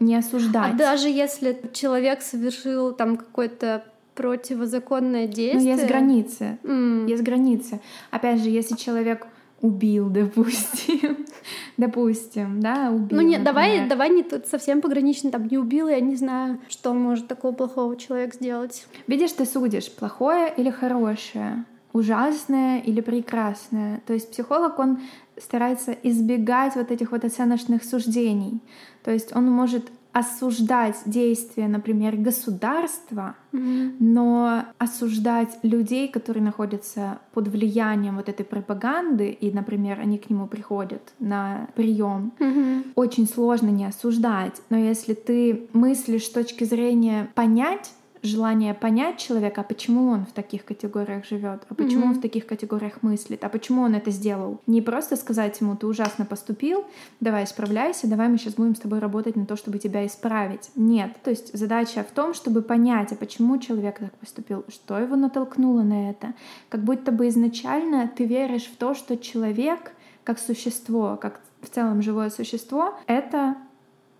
не 0.00 0.16
осуждать. 0.16 0.74
А 0.74 0.76
даже 0.76 1.08
если 1.08 1.56
человек 1.72 2.22
совершил 2.22 2.92
там 2.92 3.16
какой-то 3.16 3.84
противозаконное 4.16 5.28
действие. 5.28 5.74
Ну, 5.74 5.78
есть 5.78 5.86
границы. 5.86 6.58
Mm. 6.64 7.08
Есть 7.08 7.22
границы. 7.22 7.80
Опять 8.10 8.42
же, 8.42 8.50
если 8.50 8.74
человек 8.74 9.28
убил, 9.62 10.08
допустим, 10.08 11.26
допустим, 11.76 12.60
да, 12.60 12.90
убил. 12.90 13.20
Ну 13.20 13.26
нет, 13.26 13.42
давай, 13.42 13.86
давай 13.88 14.10
не 14.10 14.22
тут 14.22 14.46
совсем 14.46 14.80
погранично, 14.80 15.30
там 15.30 15.46
не 15.48 15.58
убил, 15.58 15.88
я 15.88 16.00
не 16.00 16.16
знаю, 16.16 16.58
что 16.68 16.94
может 16.94 17.28
такого 17.28 17.52
плохого 17.52 17.96
человек 17.96 18.34
сделать. 18.34 18.86
Видишь, 19.06 19.32
ты 19.32 19.44
судишь, 19.44 19.90
плохое 19.92 20.52
или 20.56 20.70
хорошее, 20.70 21.64
ужасное 21.92 22.80
или 22.80 23.00
прекрасное. 23.00 24.00
То 24.06 24.12
есть 24.12 24.30
психолог, 24.30 24.78
он 24.78 25.00
старается 25.36 25.92
избегать 26.02 26.76
вот 26.76 26.90
этих 26.90 27.12
вот 27.12 27.24
оценочных 27.24 27.84
суждений. 27.84 28.60
То 29.02 29.10
есть 29.10 29.34
он 29.34 29.50
может 29.50 29.90
осуждать 30.12 30.96
действия, 31.06 31.68
например, 31.68 32.16
государства, 32.16 33.36
mm-hmm. 33.52 33.96
но 34.00 34.64
осуждать 34.78 35.58
людей, 35.62 36.08
которые 36.08 36.42
находятся 36.42 37.20
под 37.32 37.48
влиянием 37.48 38.16
вот 38.16 38.28
этой 38.28 38.44
пропаганды, 38.44 39.30
и, 39.30 39.52
например, 39.52 40.00
они 40.00 40.18
к 40.18 40.28
нему 40.28 40.48
приходят 40.48 41.02
на 41.20 41.68
прием, 41.76 42.32
mm-hmm. 42.38 42.92
очень 42.96 43.28
сложно 43.28 43.68
не 43.68 43.84
осуждать. 43.84 44.60
Но 44.68 44.76
если 44.76 45.14
ты 45.14 45.68
мыслишь 45.72 46.26
с 46.26 46.30
точки 46.30 46.64
зрения 46.64 47.30
понять, 47.34 47.92
желание 48.22 48.74
понять 48.74 49.18
человека, 49.18 49.62
а 49.62 49.64
почему 49.64 50.10
он 50.10 50.26
в 50.26 50.32
таких 50.32 50.64
категориях 50.64 51.24
живет, 51.24 51.62
а 51.68 51.74
почему 51.74 52.04
mm-hmm. 52.04 52.08
он 52.08 52.14
в 52.14 52.20
таких 52.20 52.46
категориях 52.46 53.02
мыслит, 53.02 53.44
а 53.44 53.48
почему 53.48 53.82
он 53.82 53.94
это 53.94 54.10
сделал. 54.10 54.60
Не 54.66 54.82
просто 54.82 55.16
сказать 55.16 55.60
ему, 55.60 55.76
ты 55.76 55.86
ужасно 55.86 56.24
поступил, 56.24 56.84
давай 57.20 57.44
исправляйся, 57.44 58.06
давай 58.06 58.28
мы 58.28 58.38
сейчас 58.38 58.54
будем 58.54 58.74
с 58.74 58.80
тобой 58.80 58.98
работать 58.98 59.36
на 59.36 59.46
то, 59.46 59.56
чтобы 59.56 59.78
тебя 59.78 60.06
исправить. 60.06 60.70
Нет. 60.74 61.16
То 61.22 61.30
есть 61.30 61.56
задача 61.56 62.04
в 62.04 62.12
том, 62.12 62.34
чтобы 62.34 62.62
понять, 62.62 63.12
а 63.12 63.16
почему 63.16 63.58
человек 63.58 63.98
так 63.98 64.14
поступил, 64.14 64.64
что 64.68 64.98
его 64.98 65.16
натолкнуло 65.16 65.82
на 65.82 66.10
это. 66.10 66.34
Как 66.68 66.82
будто 66.82 67.12
бы 67.12 67.28
изначально 67.28 68.08
ты 68.08 68.24
веришь 68.24 68.64
в 68.64 68.76
то, 68.76 68.94
что 68.94 69.16
человек 69.16 69.92
как 70.24 70.38
существо, 70.38 71.16
как 71.16 71.40
в 71.62 71.68
целом 71.68 72.02
живое 72.02 72.30
существо, 72.30 72.94
это 73.06 73.56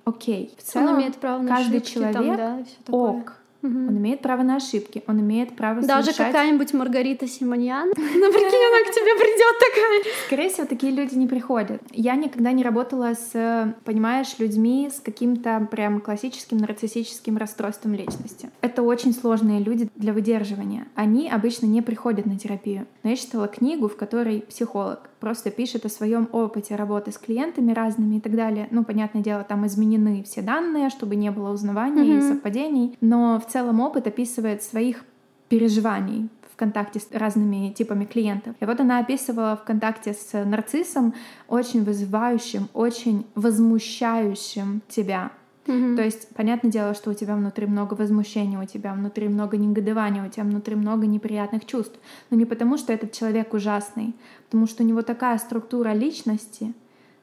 окей. 0.04 0.54
В 0.58 0.62
целом, 0.62 0.94
он 0.94 1.00
имеет 1.00 1.16
право 1.16 1.42
на 1.42 1.48
каждый 1.48 1.80
ошибки, 1.80 1.92
человек 1.92 2.14
там, 2.14 2.36
да, 2.36 2.64
ок. 2.88 3.39
Угу. 3.62 3.78
Он 3.88 3.98
имеет 3.98 4.20
право 4.20 4.42
на 4.42 4.56
ошибки, 4.56 5.02
он 5.06 5.20
имеет 5.20 5.54
право 5.54 5.82
Даже 5.82 6.12
совершать... 6.12 6.28
какая-нибудь 6.28 6.72
Маргарита 6.72 7.26
Симоньян, 7.26 7.88
ну 7.96 7.96
прикинь, 8.32 8.66
она 8.66 8.90
к 8.90 8.94
тебе 8.94 9.14
придет 9.16 9.58
такая. 9.58 10.14
Скорее 10.26 10.48
всего, 10.48 10.66
такие 10.66 10.92
люди 10.92 11.14
не 11.14 11.26
приходят. 11.26 11.82
Я 11.92 12.14
никогда 12.14 12.52
не 12.52 12.62
работала 12.62 13.14
с, 13.14 13.74
понимаешь, 13.84 14.38
людьми 14.38 14.90
с 14.90 15.00
каким-то 15.00 15.68
прям 15.70 16.00
классическим 16.00 16.58
нарциссическим 16.58 17.36
расстройством 17.36 17.94
личности. 17.94 18.50
Это 18.62 18.82
очень 18.82 19.12
сложные 19.12 19.60
люди 19.60 19.90
для 19.96 20.12
выдерживания. 20.12 20.86
Они 20.94 21.28
обычно 21.28 21.66
не 21.66 21.82
приходят 21.82 22.26
на 22.26 22.38
терапию. 22.38 22.86
Но 23.02 23.10
я 23.10 23.16
читала 23.16 23.46
книгу, 23.46 23.88
в 23.88 23.96
которой 23.96 24.40
психолог 24.42 25.09
просто 25.20 25.50
пишет 25.50 25.84
о 25.84 25.88
своем 25.88 26.28
опыте 26.32 26.74
работы 26.74 27.12
с 27.12 27.18
клиентами 27.18 27.72
разными 27.72 28.16
и 28.16 28.20
так 28.20 28.34
далее. 28.34 28.66
Ну, 28.70 28.84
понятное 28.84 29.22
дело, 29.22 29.44
там 29.44 29.66
изменены 29.66 30.22
все 30.24 30.42
данные, 30.42 30.90
чтобы 30.90 31.14
не 31.14 31.30
было 31.30 31.52
узнавания 31.52 32.02
mm-hmm. 32.02 32.18
и 32.18 32.32
совпадений. 32.32 32.96
Но 33.00 33.38
в 33.38 33.50
целом 33.50 33.80
опыт 33.80 34.06
описывает 34.06 34.62
своих 34.62 35.04
переживаний 35.48 36.28
в 36.52 36.56
контакте 36.56 37.00
с 37.00 37.08
разными 37.12 37.72
типами 37.72 38.04
клиентов. 38.04 38.56
И 38.60 38.64
вот 38.64 38.80
она 38.80 38.98
описывала 38.98 39.56
в 39.56 39.64
контакте 39.64 40.14
с 40.14 40.32
нарциссом 40.44 41.14
очень 41.48 41.84
вызывающим, 41.84 42.68
очень 42.72 43.26
возмущающим 43.34 44.82
тебя. 44.88 45.30
Мгм. 45.66 45.96
То 45.96 46.02
есть, 46.02 46.28
понятное 46.34 46.70
дело, 46.70 46.94
что 46.94 47.10
у 47.10 47.14
тебя 47.14 47.36
внутри 47.36 47.66
много 47.66 47.94
возмущения, 47.94 48.60
у 48.60 48.66
тебя 48.66 48.94
внутри 48.94 49.28
много 49.28 49.56
негодования, 49.56 50.24
у 50.26 50.28
тебя 50.28 50.44
внутри 50.44 50.74
много 50.74 51.06
неприятных 51.06 51.66
чувств. 51.66 51.98
Но 52.30 52.36
не 52.36 52.44
потому, 52.44 52.78
что 52.78 52.92
этот 52.92 53.12
человек 53.12 53.52
ужасный, 53.52 54.14
потому 54.46 54.66
что 54.66 54.82
у 54.82 54.86
него 54.86 55.02
такая 55.02 55.38
структура 55.38 55.92
личности, 55.92 56.72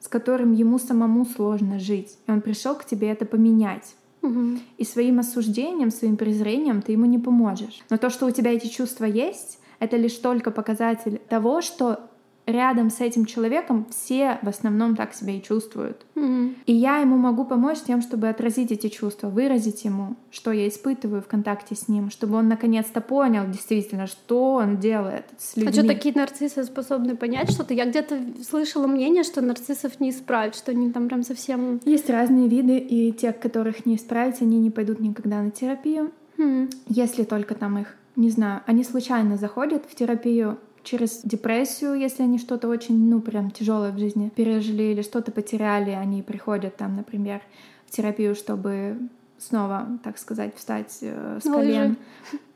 с 0.00 0.08
которым 0.08 0.52
ему 0.52 0.78
самому 0.78 1.24
сложно 1.24 1.78
жить. 1.78 2.18
И 2.26 2.30
он 2.30 2.40
пришел 2.40 2.74
к 2.74 2.84
тебе 2.84 3.08
это 3.08 3.24
поменять. 3.24 3.94
Мгм. 4.22 4.60
И 4.76 4.84
своим 4.84 5.18
осуждением, 5.18 5.90
своим 5.90 6.16
презрением 6.16 6.82
ты 6.82 6.92
ему 6.92 7.06
не 7.06 7.18
поможешь. 7.18 7.82
Но 7.90 7.96
то, 7.98 8.10
что 8.10 8.26
у 8.26 8.30
тебя 8.30 8.52
эти 8.52 8.66
чувства 8.66 9.04
есть, 9.04 9.58
это 9.80 9.96
лишь 9.96 10.14
только 10.14 10.50
показатель 10.50 11.20
того, 11.28 11.60
что 11.60 12.00
рядом 12.48 12.90
с 12.90 13.00
этим 13.00 13.26
человеком 13.26 13.86
все 13.90 14.38
в 14.42 14.48
основном 14.48 14.96
так 14.96 15.14
себя 15.14 15.34
и 15.36 15.42
чувствуют. 15.42 16.06
Мгм. 16.14 16.56
И 16.66 16.72
я 16.72 16.98
ему 16.98 17.16
могу 17.18 17.44
помочь 17.44 17.78
тем, 17.86 18.00
чтобы 18.00 18.28
отразить 18.28 18.72
эти 18.72 18.88
чувства, 18.88 19.28
выразить 19.28 19.84
ему, 19.84 20.16
что 20.30 20.50
я 20.50 20.66
испытываю 20.66 21.20
в 21.20 21.26
контакте 21.26 21.74
с 21.74 21.88
ним, 21.88 22.10
чтобы 22.10 22.36
он 22.38 22.48
наконец-то 22.48 23.00
понял 23.00 23.46
действительно, 23.46 24.06
что 24.06 24.54
он 24.54 24.78
делает 24.78 25.24
с 25.38 25.56
А 25.56 25.60
людьми. 25.60 25.72
что 25.74 25.86
такие 25.86 26.14
нарциссы 26.14 26.64
способны 26.64 27.16
понять 27.16 27.50
что-то? 27.50 27.74
Я 27.74 27.84
где-то 27.84 28.18
слышала 28.42 28.86
мнение, 28.86 29.22
что 29.24 29.42
нарциссов 29.42 30.00
не 30.00 30.10
исправить, 30.10 30.54
что 30.54 30.70
они 30.72 30.90
там 30.90 31.08
прям 31.08 31.22
совсем... 31.22 31.80
Есть 31.84 32.08
разные 32.08 32.48
виды, 32.48 32.78
и 32.78 33.12
тех, 33.12 33.38
которых 33.38 33.84
не 33.84 33.96
исправить, 33.96 34.40
они 34.40 34.58
не 34.58 34.70
пойдут 34.70 35.00
никогда 35.00 35.42
на 35.42 35.50
терапию, 35.50 36.12
М. 36.38 36.70
если 36.88 37.24
только 37.24 37.54
там 37.54 37.76
их, 37.78 37.94
не 38.16 38.30
знаю, 38.30 38.62
они 38.66 38.84
случайно 38.84 39.36
заходят 39.36 39.84
в 39.88 39.94
терапию 39.94 40.58
через 40.88 41.20
депрессию, 41.22 41.94
если 41.94 42.22
они 42.22 42.38
что-то 42.38 42.68
очень, 42.68 43.10
ну, 43.10 43.20
прям 43.20 43.50
тяжелое 43.50 43.92
в 43.92 43.98
жизни 43.98 44.30
пережили 44.34 44.84
или 44.84 45.02
что-то 45.02 45.32
потеряли, 45.32 45.90
они 45.90 46.22
приходят 46.22 46.76
там, 46.76 46.96
например, 46.96 47.42
в 47.86 47.90
терапию, 47.90 48.34
чтобы 48.34 48.96
снова, 49.38 49.86
так 50.02 50.18
сказать, 50.18 50.56
встать 50.56 50.98
э, 51.02 51.38
с 51.42 51.44
колен. 51.44 51.96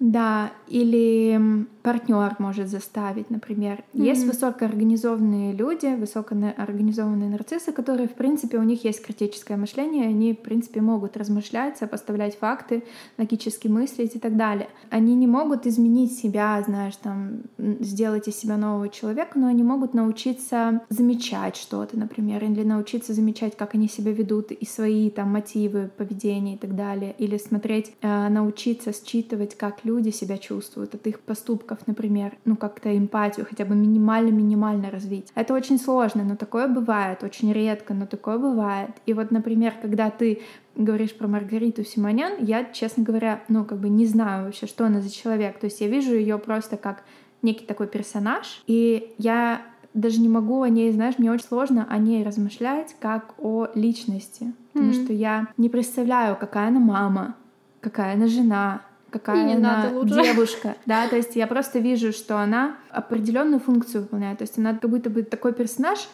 Да, 0.03 0.51
или 0.67 1.65
партнер 1.85 2.35
может 2.41 2.69
заставить, 2.69 3.31
например. 3.31 3.85
Mm-hmm. 3.93 4.05
Есть 4.05 4.27
высокоорганизованные 4.27 5.53
люди, 5.53 5.95
высокоорганизованные 5.95 7.31
нарциссы, 7.31 7.71
которые, 7.71 8.09
в 8.09 8.15
принципе, 8.15 8.59
у 8.59 8.65
них 8.65 8.85
есть 8.85 9.01
критическое 9.05 9.57
мышление, 9.57 10.09
они, 10.09 10.33
в 10.33 10.41
принципе, 10.41 10.81
могут 10.81 11.17
размышлять, 11.17 11.79
сопоставлять 11.79 12.37
факты, 12.37 12.83
логически 13.17 13.69
мыслить 13.69 14.17
и 14.17 14.19
так 14.19 14.37
далее. 14.37 14.69
Они 14.91 15.15
не 15.15 15.29
могут 15.29 15.69
изменить 15.69 16.19
себя, 16.19 16.61
знаешь, 16.67 16.97
там, 16.97 17.43
сделать 17.59 18.27
из 18.27 18.37
себя 18.37 18.57
нового 18.57 18.89
человека, 18.89 19.39
но 19.39 19.47
они 19.47 19.63
могут 19.63 19.95
научиться 19.95 20.81
замечать 20.89 21.55
что-то, 21.55 21.97
например, 21.97 22.43
или 22.43 22.65
научиться 22.65 23.15
замечать, 23.15 23.57
как 23.57 23.77
они 23.77 23.87
себя 23.87 24.11
ведут 24.11 24.51
и 24.51 24.67
свои 24.67 25.11
там 25.11 25.31
мотивы, 25.31 25.93
поведения 25.97 26.55
и 26.55 26.59
так 26.59 26.75
далее, 26.75 27.15
или 27.19 27.37
смотреть, 27.39 27.93
э, 28.03 28.29
научиться 28.29 28.93
считывать, 28.93 29.57
как 29.57 29.85
люди 29.85 29.92
себя 30.01 30.39
чувствуют 30.39 30.95
от 30.95 31.07
их 31.07 31.21
поступков, 31.21 31.87
например, 31.87 32.33
ну 32.45 32.57
как-то 32.57 32.97
эмпатию 32.97 33.47
хотя 33.49 33.65
бы 33.65 33.75
минимально-минимально 33.75 34.91
развить. 34.91 35.29
Это 35.35 35.55
очень 35.55 35.79
сложно, 35.79 36.25
но 36.25 36.37
такое 36.37 36.69
бывает, 36.69 37.23
очень 37.23 37.53
редко, 37.53 37.95
но 37.95 38.07
такое 38.07 38.39
бывает. 38.39 38.91
И 39.07 39.13
вот, 39.13 39.31
например, 39.31 39.75
когда 39.81 40.11
ты 40.11 40.43
говоришь 40.75 41.15
про 41.15 41.29
Маргариту 41.29 41.85
Симонян, 41.85 42.33
я, 42.41 42.65
честно 42.65 43.03
говоря, 43.03 43.43
ну 43.49 43.65
как 43.65 43.79
бы 43.79 43.89
не 43.89 44.07
знаю 44.07 44.47
вообще, 44.47 44.67
что 44.67 44.87
она 44.87 45.01
за 45.01 45.11
человек. 45.11 45.59
То 45.59 45.67
есть 45.67 45.81
я 45.81 45.89
вижу 45.89 46.15
ее 46.15 46.39
просто 46.39 46.77
как 46.77 47.05
некий 47.43 47.67
такой 47.67 47.89
персонаж, 47.89 48.63
и 48.67 49.15
я 49.19 49.63
даже 49.95 50.21
не 50.21 50.29
могу 50.29 50.63
о 50.63 50.69
ней, 50.69 50.91
знаешь, 50.93 51.19
мне 51.19 51.31
очень 51.31 51.47
сложно 51.47 51.87
о 51.89 51.99
ней 51.99 52.25
размышлять 52.25 52.97
как 52.99 53.35
о 53.39 53.69
личности, 53.75 54.55
потому 54.73 54.93
mm-hmm. 54.93 55.05
что 55.05 55.13
я 55.13 55.49
не 55.59 55.69
представляю, 55.69 56.37
какая 56.37 56.69
она 56.69 56.81
мама, 56.81 57.37
какая 57.81 58.15
она 58.15 58.27
жена, 58.27 58.83
какая 59.13 59.57
она 59.57 59.91
девушка, 60.05 60.77
да, 60.87 61.07
то 61.09 61.17
есть 61.17 61.37
я 61.37 61.47
просто 61.47 61.79
вижу, 61.79 62.13
что 62.13 62.39
она 62.39 62.77
определенную 62.91 63.61
функцию 63.61 64.03
выполняет, 64.03 64.39
то 64.39 64.43
есть 64.43 64.59
она 64.59 64.75
как 64.75 64.91
будто 64.91 65.11
бы 65.11 65.23
такой 65.23 65.53
персонаж 65.53 66.09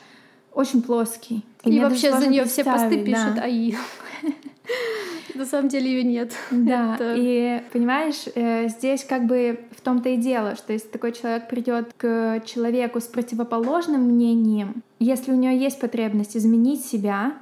очень 0.52 0.82
плоский. 0.82 1.44
И, 1.64 1.76
и 1.76 1.80
вообще 1.80 2.12
за 2.12 2.26
нее 2.26 2.44
все 2.44 2.64
посты 2.64 3.04
пишут 3.04 3.36
да. 3.36 3.42
АИ. 3.42 3.74
На 5.34 5.46
самом 5.46 5.68
деле 5.68 5.88
ее 5.88 6.02
нет. 6.02 6.32
Да, 6.50 6.94
Это... 6.98 7.14
и 7.16 7.62
понимаешь, 7.72 8.24
э, 8.34 8.68
здесь 8.68 9.04
как 9.04 9.26
бы 9.26 9.60
в 9.76 9.80
том-то 9.80 10.08
и 10.08 10.16
дело, 10.16 10.56
что 10.56 10.72
если 10.72 10.88
такой 10.88 11.12
человек 11.12 11.48
придет 11.48 11.92
к 11.96 12.42
человеку 12.44 13.00
с 13.00 13.04
противоположным 13.04 14.02
мнением, 14.02 14.82
если 14.98 15.30
у 15.30 15.36
нее 15.36 15.56
есть 15.56 15.78
потребность 15.78 16.36
изменить 16.36 16.84
себя, 16.84 17.34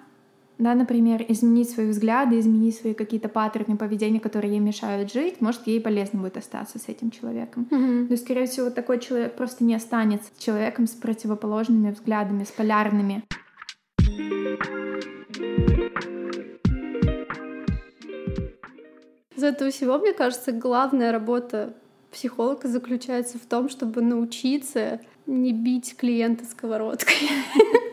да, 0.59 0.75
например, 0.75 1.25
изменить 1.29 1.71
свои 1.71 1.89
взгляды, 1.89 2.39
изменить 2.39 2.77
свои 2.77 2.95
какие-то 2.95 3.29
паттерны 3.29 3.77
поведения, 3.77 4.21
которые 4.21 4.53
ей 4.53 4.61
мешают 4.61 5.13
жить, 5.13 5.41
может, 5.41 5.67
ей 5.67 5.81
полезно 5.81 6.21
будет 6.21 6.37
остаться 6.37 6.79
с 6.79 6.89
этим 6.89 7.11
человеком. 7.11 7.69
Mm-hmm. 7.71 8.07
Но, 8.09 8.17
скорее 8.17 8.47
всего, 8.47 8.71
такой 8.71 8.99
человек 8.99 9.37
просто 9.37 9.65
не 9.65 9.75
останется 9.75 10.31
человеком 10.39 10.87
с 10.87 10.93
противоположными 10.93 11.91
взглядами, 11.91 12.45
с 12.45 12.51
полярными. 12.51 13.23
Из 19.37 19.43
этого 19.43 19.71
всего, 19.71 19.99
мне 19.99 20.15
кажется, 20.15 20.53
главная 20.53 21.13
работа 21.13 21.75
психолога 22.11 22.69
заключается 22.69 23.39
в 23.39 23.45
том, 23.45 23.69
чтобы 23.69 24.01
научиться 24.01 25.01
не 25.27 25.53
бить 25.53 25.97
клиента 25.97 26.45
сковородкой. 26.45 27.31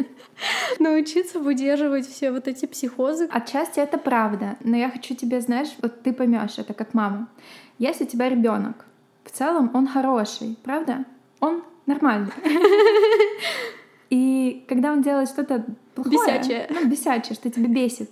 Научиться 0.80 1.40
выдерживать 1.40 2.08
все 2.08 2.32
вот 2.32 2.48
эти 2.48 2.66
психозы. 2.66 3.28
Отчасти 3.32 3.80
это 3.80 3.98
правда, 3.98 4.58
но 4.64 4.76
я 4.76 4.90
хочу 4.90 5.16
тебе, 5.16 5.42
знаешь, 5.42 5.70
вот 5.82 6.04
ты 6.04 6.14
поймешь 6.14 6.58
это 6.58 6.74
как 6.74 6.94
мама. 6.94 7.30
Если 7.78 8.04
у 8.04 8.08
тебя 8.08 8.30
ребенок, 8.30 8.86
в 9.24 9.32
целом 9.32 9.72
он 9.74 9.88
хороший, 9.88 10.58
правда? 10.64 11.06
Он 11.40 11.64
нормальный. 11.86 12.32
И 14.10 14.66
когда 14.68 14.92
он 14.92 15.02
делает 15.02 15.30
что-то 15.30 15.66
плохое, 15.96 16.20
бесячее. 16.20 16.68
Ну, 16.70 16.88
бесячее, 16.88 17.34
что 17.34 17.50
тебя 17.50 17.68
бесит, 17.68 18.12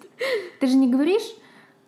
ты 0.59 0.67
же 0.67 0.75
не 0.75 0.89
говоришь, 0.89 1.35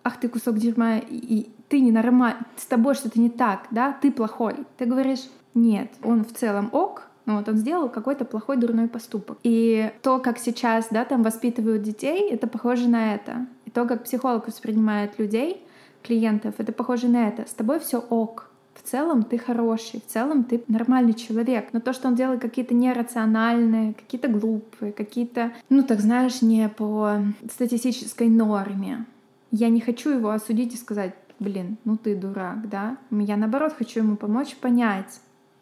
ах 0.04 0.20
ты 0.20 0.30
кусок 0.30 0.58
дерьма, 0.58 0.98
и 0.98 1.50
ты 1.70 1.80
не 1.80 1.92
нормальный, 1.92 2.42
с 2.58 2.66
тобой 2.66 2.94
что-то 2.94 3.20
не 3.20 3.30
так, 3.30 3.68
да, 3.72 3.94
ты 3.94 4.12
плохой. 4.12 4.56
Ты 4.78 4.86
говоришь, 4.86 5.28
нет, 5.56 5.92
он 6.04 6.24
в 6.26 6.34
целом 6.34 6.70
ок, 6.72 7.10
ну, 7.26 7.38
вот 7.38 7.48
он 7.48 7.58
сделал 7.58 7.90
какой-то 7.90 8.26
плохой, 8.26 8.58
дурной 8.58 8.88
поступок. 8.88 9.38
И 9.44 9.92
то, 10.02 10.20
как 10.20 10.38
сейчас, 10.38 10.88
да, 10.92 11.06
там 11.06 11.24
воспитывают 11.24 11.82
детей, 11.82 12.30
это 12.30 12.48
похоже 12.48 12.90
на 12.90 13.16
это. 13.16 13.48
И 13.66 13.70
то, 13.70 13.86
как 13.86 14.04
психолог 14.04 14.48
воспринимает 14.48 15.18
людей, 15.20 15.62
клиентов, 16.02 16.56
это 16.58 16.74
похоже 16.74 17.08
на 17.08 17.30
это. 17.30 17.48
С 17.48 17.54
тобой 17.54 17.80
все 17.80 18.00
ок. 18.00 18.50
В 18.74 18.82
целом 18.82 19.24
ты 19.24 19.38
хороший, 19.38 20.02
в 20.02 20.12
целом 20.12 20.44
ты 20.44 20.64
нормальный 20.68 21.14
человек. 21.14 21.70
Но 21.72 21.80
то, 21.80 21.94
что 21.94 22.10
он 22.10 22.16
делает 22.16 22.42
какие-то 22.42 22.74
нерациональные, 22.74 23.94
какие-то 23.94 24.28
глупые, 24.28 24.92
какие-то, 24.92 25.54
ну 25.70 25.84
так 25.84 26.02
знаешь, 26.02 26.42
не 26.42 26.68
по 26.68 27.20
статистической 27.50 28.28
норме. 28.28 29.06
Я 29.52 29.70
не 29.70 29.80
хочу 29.80 30.10
его 30.10 30.32
осудить 30.32 30.74
и 30.74 30.78
сказать, 30.78 31.14
блин, 31.40 31.78
ну 31.86 31.96
ты 31.96 32.16
дурак, 32.16 32.68
да? 32.68 32.98
Я 33.12 33.38
наоборот 33.38 33.74
хочу 33.78 34.00
ему 34.00 34.18
помочь 34.18 34.56
понять, 34.56 35.22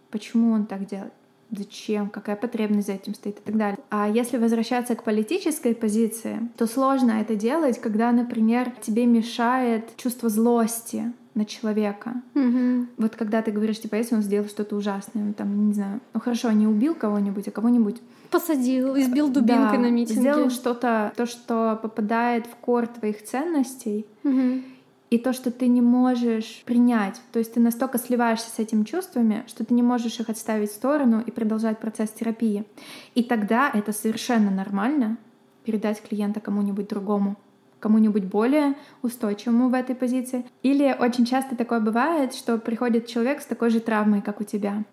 почему 0.10 0.54
он 0.54 0.66
так 0.66 0.88
делает 0.88 1.14
зачем, 1.52 2.10
какая 2.10 2.36
потребность 2.36 2.88
за 2.88 2.94
этим 2.94 3.14
стоит 3.14 3.38
и 3.38 3.42
так 3.42 3.58
далее. 3.58 3.78
А 3.90 4.10
если 4.10 4.38
возвращаться 4.38 4.96
к 4.96 5.04
политической 5.04 5.76
позиции, 5.76 6.40
то 6.58 6.66
сложно 6.68 7.12
это 7.12 7.36
делать, 7.36 7.80
когда, 7.80 8.12
например, 8.12 8.72
тебе 8.82 9.06
мешает 9.06 9.96
чувство 9.98 10.30
злости 10.30 11.12
на 11.34 11.46
человека. 11.46 12.16
Mm-hmm. 12.34 12.88
Вот 12.98 13.16
когда 13.16 13.42
ты 13.42 13.52
говоришь, 13.52 13.80
типа, 13.80 13.96
если 13.96 14.16
он 14.16 14.22
сделал 14.22 14.48
что-то 14.48 14.76
ужасное, 14.76 15.34
там, 15.34 15.68
не 15.68 15.74
знаю, 15.74 16.02
ну 16.14 16.20
хорошо, 16.20 16.52
не 16.52 16.68
убил 16.68 16.94
кого-нибудь, 16.96 17.48
а 17.48 17.52
кого-нибудь 17.52 18.02
посадил, 18.30 18.98
избил 18.98 19.30
дубинкой 19.30 19.78
да, 19.78 19.84
на 19.84 19.92
митинге. 19.92 20.22
Сделал 20.22 20.50
что-то, 20.50 21.14
то, 21.16 21.26
что 21.26 21.80
попадает 21.82 22.48
в 22.48 22.56
кор 22.56 22.88
твоих 22.88 23.24
ценностей. 23.24 24.06
Mm-hmm 24.24 24.64
и 25.12 25.18
то, 25.18 25.34
что 25.34 25.52
ты 25.52 25.68
не 25.68 25.82
можешь 25.82 26.64
принять. 26.66 27.22
То 27.34 27.40
есть 27.40 27.54
ты 27.54 27.60
настолько 27.60 28.00
сливаешься 28.00 28.50
с 28.50 28.60
этими 28.60 28.84
чувствами, 28.86 29.44
что 29.46 29.64
ты 29.66 29.74
не 29.74 29.84
можешь 29.84 30.20
их 30.20 30.30
отставить 30.30 30.72
в 30.72 30.76
сторону 30.76 31.22
и 31.24 31.32
продолжать 31.32 31.80
процесс 31.80 32.10
терапии. 32.10 32.64
И 33.14 33.22
тогда 33.22 33.70
это 33.72 33.92
совершенно 33.92 34.50
нормально 34.50 35.18
передать 35.66 36.02
клиента 36.02 36.40
кому-нибудь 36.40 36.88
другому 36.88 37.36
кому-нибудь 37.82 38.26
более 38.26 38.76
устойчивому 39.02 39.70
в 39.70 39.74
этой 39.74 39.96
позиции. 39.96 40.46
Или 40.62 40.96
очень 40.98 41.26
часто 41.26 41.56
такое 41.56 41.80
бывает, 41.80 42.36
что 42.36 42.58
приходит 42.60 43.08
человек 43.08 43.42
с 43.42 43.46
такой 43.46 43.72
же 43.72 43.80
травмой, 43.80 44.22
как 44.22 44.40
у 44.40 44.44
тебя. 44.44 44.84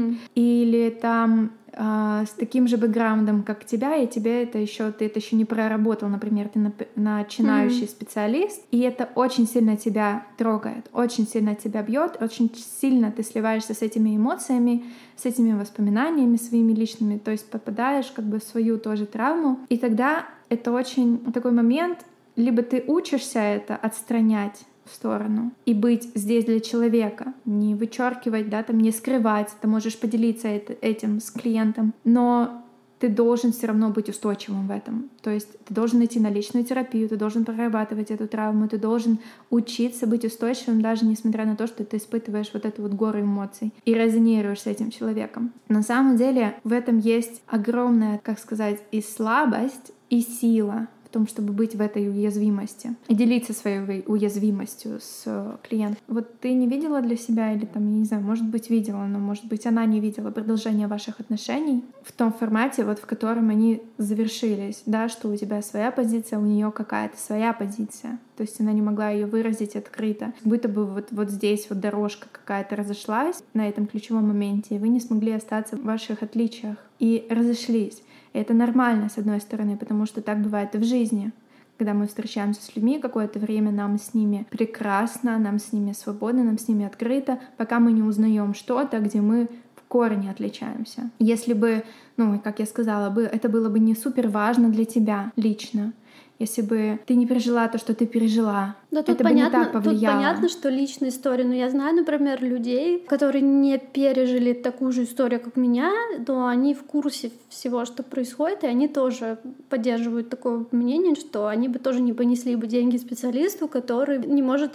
Mm. 0.00 0.16
Или 0.34 0.90
там 0.90 1.52
э, 1.72 2.24
с 2.26 2.30
таким 2.30 2.68
же 2.68 2.76
бэкграундом, 2.76 3.42
как 3.42 3.64
тебя, 3.64 3.96
и 3.96 4.06
тебе 4.06 4.42
это 4.42 4.58
еще 4.58 4.90
ты 4.92 5.06
это 5.06 5.18
еще 5.18 5.36
не 5.36 5.44
проработал, 5.44 6.08
например, 6.08 6.48
ты 6.48 6.58
на, 6.58 6.72
начинающий 6.96 7.84
mm. 7.84 7.90
специалист, 7.90 8.62
и 8.70 8.80
это 8.80 9.08
очень 9.14 9.46
сильно 9.46 9.76
тебя 9.76 10.26
трогает, 10.36 10.88
очень 10.92 11.26
сильно 11.26 11.54
тебя 11.54 11.82
бьет, 11.82 12.16
очень 12.20 12.50
сильно 12.80 13.12
ты 13.12 13.22
сливаешься 13.22 13.74
с 13.74 13.82
этими 13.82 14.16
эмоциями, 14.16 14.84
с 15.16 15.26
этими 15.26 15.52
воспоминаниями 15.58 16.36
своими 16.36 16.72
личными, 16.72 17.18
то 17.18 17.30
есть 17.30 17.50
попадаешь 17.50 18.10
как 18.10 18.24
бы 18.24 18.40
в 18.40 18.44
свою 18.44 18.78
тоже 18.78 19.06
травму, 19.06 19.58
и 19.68 19.76
тогда 19.76 20.26
это 20.48 20.72
очень 20.72 21.18
такой 21.32 21.52
момент, 21.52 21.98
либо 22.36 22.62
ты 22.62 22.84
учишься 22.86 23.38
это 23.38 23.76
отстранять, 23.76 24.64
сторону 24.88 25.52
и 25.66 25.74
быть 25.74 26.10
здесь 26.14 26.44
для 26.44 26.60
человека, 26.60 27.34
не 27.44 27.74
вычеркивать, 27.74 28.48
да, 28.48 28.62
там 28.62 28.78
не 28.78 28.92
скрывать, 28.92 29.48
ты 29.60 29.68
можешь 29.68 29.98
поделиться 29.98 30.48
это, 30.48 30.74
этим 30.80 31.20
с 31.20 31.30
клиентом, 31.30 31.92
но 32.04 32.62
ты 33.00 33.08
должен 33.08 33.52
все 33.52 33.66
равно 33.66 33.88
быть 33.88 34.10
устойчивым 34.10 34.68
в 34.68 34.70
этом. 34.70 35.08
То 35.22 35.30
есть 35.30 35.58
ты 35.64 35.74
должен 35.74 36.04
идти 36.04 36.20
на 36.20 36.28
личную 36.28 36.64
терапию, 36.64 37.08
ты 37.08 37.16
должен 37.16 37.46
прорабатывать 37.46 38.10
эту 38.10 38.28
травму, 38.28 38.68
ты 38.68 38.76
должен 38.76 39.18
учиться 39.48 40.06
быть 40.06 40.24
устойчивым, 40.24 40.82
даже 40.82 41.06
несмотря 41.06 41.46
на 41.46 41.56
то, 41.56 41.66
что 41.66 41.82
ты 41.82 41.96
испытываешь 41.96 42.50
вот 42.52 42.66
эту 42.66 42.82
вот 42.82 42.92
гору 42.92 43.20
эмоций 43.20 43.72
и 43.86 43.94
резонируешь 43.94 44.60
с 44.60 44.66
этим 44.66 44.90
человеком. 44.90 45.52
На 45.68 45.82
самом 45.82 46.18
деле 46.18 46.56
в 46.62 46.72
этом 46.72 46.98
есть 46.98 47.42
огромная, 47.46 48.20
как 48.22 48.38
сказать, 48.38 48.80
и 48.92 49.00
слабость, 49.00 49.92
и 50.10 50.20
сила 50.20 50.88
в 51.10 51.12
том, 51.12 51.26
чтобы 51.26 51.52
быть 51.52 51.74
в 51.74 51.80
этой 51.80 52.08
уязвимости 52.08 52.94
и 53.08 53.14
делиться 53.16 53.52
своей 53.52 54.04
уязвимостью 54.06 55.00
с 55.00 55.24
э, 55.26 55.56
клиентом. 55.68 55.98
Вот 56.06 56.38
ты 56.38 56.52
не 56.52 56.68
видела 56.68 57.00
для 57.00 57.16
себя 57.16 57.52
или 57.52 57.66
там, 57.66 57.84
я 57.88 57.98
не 57.98 58.04
знаю, 58.04 58.22
может 58.22 58.46
быть, 58.46 58.70
видела, 58.70 59.04
но 59.06 59.18
может 59.18 59.46
быть, 59.46 59.66
она 59.66 59.84
не 59.86 59.98
видела 59.98 60.30
продолжение 60.30 60.86
ваших 60.86 61.18
отношений 61.18 61.84
в 62.04 62.12
том 62.12 62.32
формате, 62.32 62.84
вот 62.84 63.00
в 63.00 63.06
котором 63.06 63.50
они 63.50 63.82
завершились, 63.98 64.84
да, 64.86 65.08
что 65.08 65.28
у 65.28 65.36
тебя 65.36 65.62
своя 65.62 65.90
позиция, 65.90 66.38
у 66.38 66.46
нее 66.46 66.70
какая-то 66.70 67.18
своя 67.18 67.52
позиция. 67.52 68.20
То 68.36 68.44
есть 68.44 68.60
она 68.60 68.72
не 68.72 68.80
могла 68.80 69.10
ее 69.10 69.26
выразить 69.26 69.74
открыто. 69.74 70.32
Будто 70.44 70.68
бы 70.68 70.86
вот, 70.86 71.08
вот 71.10 71.28
здесь 71.28 71.66
вот 71.68 71.80
дорожка 71.80 72.28
какая-то 72.30 72.76
разошлась 72.76 73.42
на 73.52 73.68
этом 73.68 73.86
ключевом 73.86 74.28
моменте, 74.28 74.76
и 74.76 74.78
вы 74.78 74.88
не 74.88 75.00
смогли 75.00 75.32
остаться 75.32 75.76
в 75.76 75.82
ваших 75.82 76.22
отличиях 76.22 76.76
и 77.00 77.26
разошлись. 77.28 78.00
И 78.32 78.38
это 78.38 78.54
нормально, 78.54 79.08
с 79.08 79.18
одной 79.18 79.40
стороны, 79.40 79.76
потому 79.76 80.06
что 80.06 80.22
так 80.22 80.40
бывает 80.40 80.74
и 80.74 80.78
в 80.78 80.84
жизни. 80.84 81.32
когда 81.80 81.94
мы 81.94 82.06
встречаемся 82.06 82.60
с 82.62 82.76
людьми 82.76 82.98
какое-то 82.98 83.38
время, 83.38 83.70
нам 83.70 83.98
с 83.98 84.12
ними 84.12 84.46
прекрасно, 84.50 85.38
нам 85.38 85.58
с 85.58 85.72
ними 85.72 85.92
свободно, 85.92 86.44
нам 86.44 86.58
с 86.58 86.68
ними 86.68 86.84
открыто, 86.84 87.38
пока 87.56 87.80
мы 87.80 87.92
не 87.92 88.02
узнаем 88.02 88.52
что-то, 88.52 88.98
где 89.00 89.22
мы 89.22 89.48
в 89.76 89.88
корне 89.88 90.30
отличаемся. 90.30 91.08
Если 91.18 91.54
бы, 91.54 91.82
ну, 92.18 92.38
как 92.38 92.58
я 92.58 92.66
сказала 92.66 93.08
бы, 93.08 93.22
это 93.22 93.48
было 93.48 93.70
бы 93.70 93.78
не 93.78 93.94
супер 93.94 94.28
важно 94.28 94.68
для 94.68 94.84
тебя 94.84 95.32
лично, 95.36 95.94
если 96.40 96.62
бы 96.62 96.98
ты 97.06 97.14
не 97.14 97.26
пережила 97.26 97.68
то, 97.68 97.76
что 97.76 97.94
ты 97.94 98.06
пережила. 98.06 98.74
Да, 98.90 99.02
тут 99.02 99.16
это 99.16 99.24
понятно, 99.24 99.58
бы 99.58 99.64
не 99.64 99.64
так 99.64 99.72
повлияло. 99.72 100.14
Тут 100.14 100.22
понятно, 100.24 100.48
что 100.48 100.68
личная 100.70 101.10
история. 101.10 101.44
Но 101.44 101.54
я 101.54 101.68
знаю, 101.68 101.94
например, 101.94 102.42
людей, 102.42 103.04
которые 103.06 103.42
не 103.42 103.76
пережили 103.78 104.54
такую 104.54 104.92
же 104.92 105.04
историю, 105.04 105.40
как 105.40 105.56
меня, 105.56 105.92
но 106.26 106.46
они 106.46 106.72
в 106.74 106.82
курсе 106.84 107.30
всего, 107.50 107.84
что 107.84 108.02
происходит, 108.02 108.64
и 108.64 108.66
они 108.66 108.88
тоже 108.88 109.38
поддерживают 109.68 110.30
такое 110.30 110.64
мнение, 110.70 111.14
что 111.14 111.46
они 111.46 111.68
бы 111.68 111.78
тоже 111.78 112.00
не 112.00 112.14
понесли 112.14 112.56
бы 112.56 112.66
деньги 112.66 112.96
специалисту, 112.96 113.68
который 113.68 114.18
не 114.26 114.40
может 114.40 114.72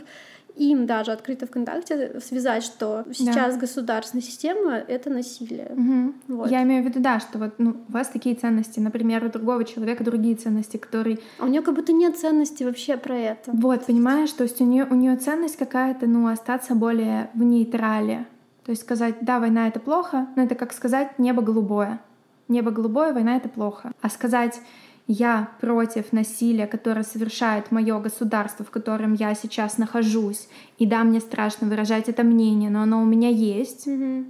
им 0.56 0.86
даже 0.86 1.12
открыто 1.12 1.48
ВКонтакте 1.48 2.20
связать, 2.20 2.64
что 2.64 3.06
сейчас 3.14 3.56
да. 3.56 3.62
государственная 3.62 4.24
система— 4.24 4.72
это 4.88 5.10
насилие. 5.10 5.72
Угу. 5.76 6.36
Вот. 6.36 6.52
Я 6.52 6.64
имею 6.64 6.84
в 6.84 6.88
виду, 6.88 7.00
да, 7.00 7.20
что 7.20 7.38
вот 7.38 7.56
ну, 7.58 7.78
у 7.88 7.92
вас 7.92 8.08
такие 8.08 8.36
ценности, 8.36 8.80
например, 8.80 9.24
у 9.26 9.30
другого 9.30 9.64
человека 9.66 10.04
другие 10.04 10.36
ценности, 10.36 10.78
которые... 10.78 11.20
А 11.40 11.46
у 11.46 11.48
нее 11.48 11.62
как 11.62 11.76
будто 11.76 11.92
нет 11.92 12.18
ценности 12.18 12.64
вообще 12.64 12.98
про 12.98 13.18
это. 13.18 13.52
Вот, 13.52 13.86
понимаешь, 13.86 14.32
то 14.32 14.44
есть 14.44 14.62
у 14.62 14.66
нее 14.66 14.88
у 14.90 14.96
нее 14.96 15.16
ценность 15.18 15.58
какая-то, 15.58 16.08
ну, 16.08 16.28
остаться 16.28 16.76
более 16.76 17.30
в 17.34 17.44
нейтрале. 17.44 18.26
То 18.66 18.72
есть 18.72 18.82
сказать, 18.82 19.16
да, 19.22 19.40
война— 19.40 19.68
это 19.70 19.80
плохо, 19.80 20.28
но 20.36 20.44
это 20.44 20.56
как 20.56 20.74
сказать 20.74 21.20
«небо 21.20 21.42
голубое». 21.42 22.00
Небо 22.48 22.72
голубое, 22.72 23.14
война— 23.14 23.36
это 23.38 23.50
плохо. 23.50 23.92
А 24.02 24.10
сказать 24.10 24.60
я 25.08 25.50
против 25.62 26.12
насилия, 26.14 26.68
которое 26.68 27.04
совершает 27.04 27.72
мое 27.72 28.00
государство, 28.00 28.66
в 28.66 28.72
котором 28.72 29.14
я 29.14 29.36
сейчас 29.36 29.78
нахожусь, 29.78 30.48
и 30.78 30.86
да, 30.86 31.04
мне 31.04 31.20
страшно 31.20 31.68
выражать 31.68 32.10
это 32.10 32.24
мнение, 32.24 32.70
но 32.70 32.82
оно 32.82 33.02
у 33.02 33.06
меня 33.06 33.30
есть, 33.30 33.88
mm-hmm. 33.88 34.26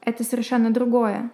это 0.00 0.24
совершенно 0.24 0.70
другое. 0.70 1.30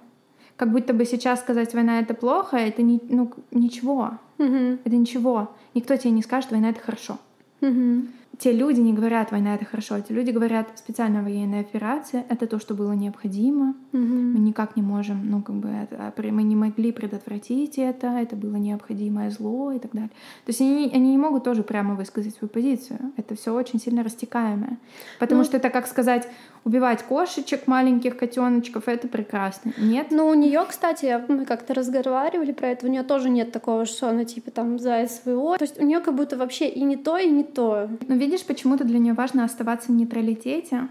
Как 0.56 0.72
будто 0.72 0.92
бы 0.92 1.04
сейчас 1.04 1.40
сказать 1.40 1.74
война 1.74 2.00
это 2.00 2.14
плохо, 2.14 2.56
это 2.56 2.82
не, 2.82 3.00
ну, 3.08 3.32
ничего. 3.52 4.18
Mm-hmm. 4.38 4.80
Это 4.84 4.96
ничего. 4.96 5.54
Никто 5.74 5.96
тебе 5.96 6.10
не 6.10 6.22
скажет, 6.22 6.50
война 6.50 6.70
это 6.70 6.80
хорошо. 6.80 7.18
Mm-hmm 7.60 8.08
те 8.38 8.52
люди 8.52 8.80
не 8.80 8.92
говорят, 8.92 9.32
война 9.32 9.54
это 9.54 9.64
хорошо, 9.64 10.00
те 10.00 10.14
люди 10.14 10.30
говорят, 10.30 10.68
специальная 10.76 11.22
военная 11.22 11.60
операция 11.60 12.24
это 12.28 12.46
то, 12.46 12.60
что 12.60 12.74
было 12.74 12.92
необходимо. 12.92 13.74
Угу. 13.92 14.00
Мы 14.00 14.38
никак 14.38 14.76
не 14.76 14.82
можем, 14.82 15.28
ну 15.28 15.42
как 15.42 15.56
бы 15.56 15.68
это, 15.68 16.12
мы 16.30 16.44
не 16.44 16.54
могли 16.54 16.92
предотвратить 16.92 17.78
это, 17.78 18.06
это 18.06 18.36
было 18.36 18.56
необходимое 18.56 19.30
зло 19.30 19.72
и 19.72 19.78
так 19.78 19.92
далее. 19.92 20.10
То 20.44 20.50
есть 20.50 20.60
они, 20.60 20.90
они 20.94 21.10
не 21.10 21.18
могут 21.18 21.44
тоже 21.44 21.62
прямо 21.62 21.94
высказать 21.94 22.34
свою 22.34 22.48
позицию. 22.48 23.12
Это 23.16 23.34
все 23.34 23.52
очень 23.52 23.80
сильно 23.80 24.04
растекаемое. 24.04 24.78
Потому 25.18 25.40
ну, 25.40 25.44
что 25.44 25.56
это 25.56 25.70
как 25.70 25.86
сказать, 25.86 26.28
убивать 26.68 27.02
кошечек, 27.02 27.66
маленьких 27.66 28.18
котеночков, 28.18 28.88
это 28.88 29.08
прекрасно. 29.08 29.72
Нет? 29.78 30.08
Ну, 30.10 30.28
у 30.28 30.34
нее, 30.34 30.64
кстати, 30.68 31.18
мы 31.26 31.46
как-то 31.46 31.72
разговаривали 31.72 32.52
про 32.52 32.68
это, 32.68 32.86
у 32.86 32.90
нее 32.90 33.02
тоже 33.02 33.30
нет 33.30 33.52
такого, 33.52 33.86
что 33.86 34.10
она 34.10 34.26
типа 34.26 34.50
там 34.50 34.78
за 34.78 35.06
СВО. 35.08 35.56
То 35.56 35.64
есть 35.64 35.80
у 35.80 35.84
нее 35.84 36.00
как 36.00 36.14
будто 36.14 36.36
вообще 36.36 36.68
и 36.68 36.82
не 36.82 36.96
то, 36.96 37.16
и 37.16 37.28
не 37.28 37.42
то. 37.42 37.88
Но 38.06 38.14
видишь, 38.16 38.44
почему-то 38.44 38.84
для 38.84 38.98
нее 38.98 39.14
важно 39.14 39.44
оставаться 39.44 39.90
в 39.90 39.94
нейтралитете 39.94 40.88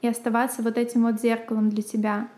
и 0.00 0.06
оставаться 0.06 0.62
вот 0.62 0.78
этим 0.78 1.02
вот 1.02 1.20
зеркалом 1.20 1.70
для 1.70 1.82
тебя. 1.82 2.28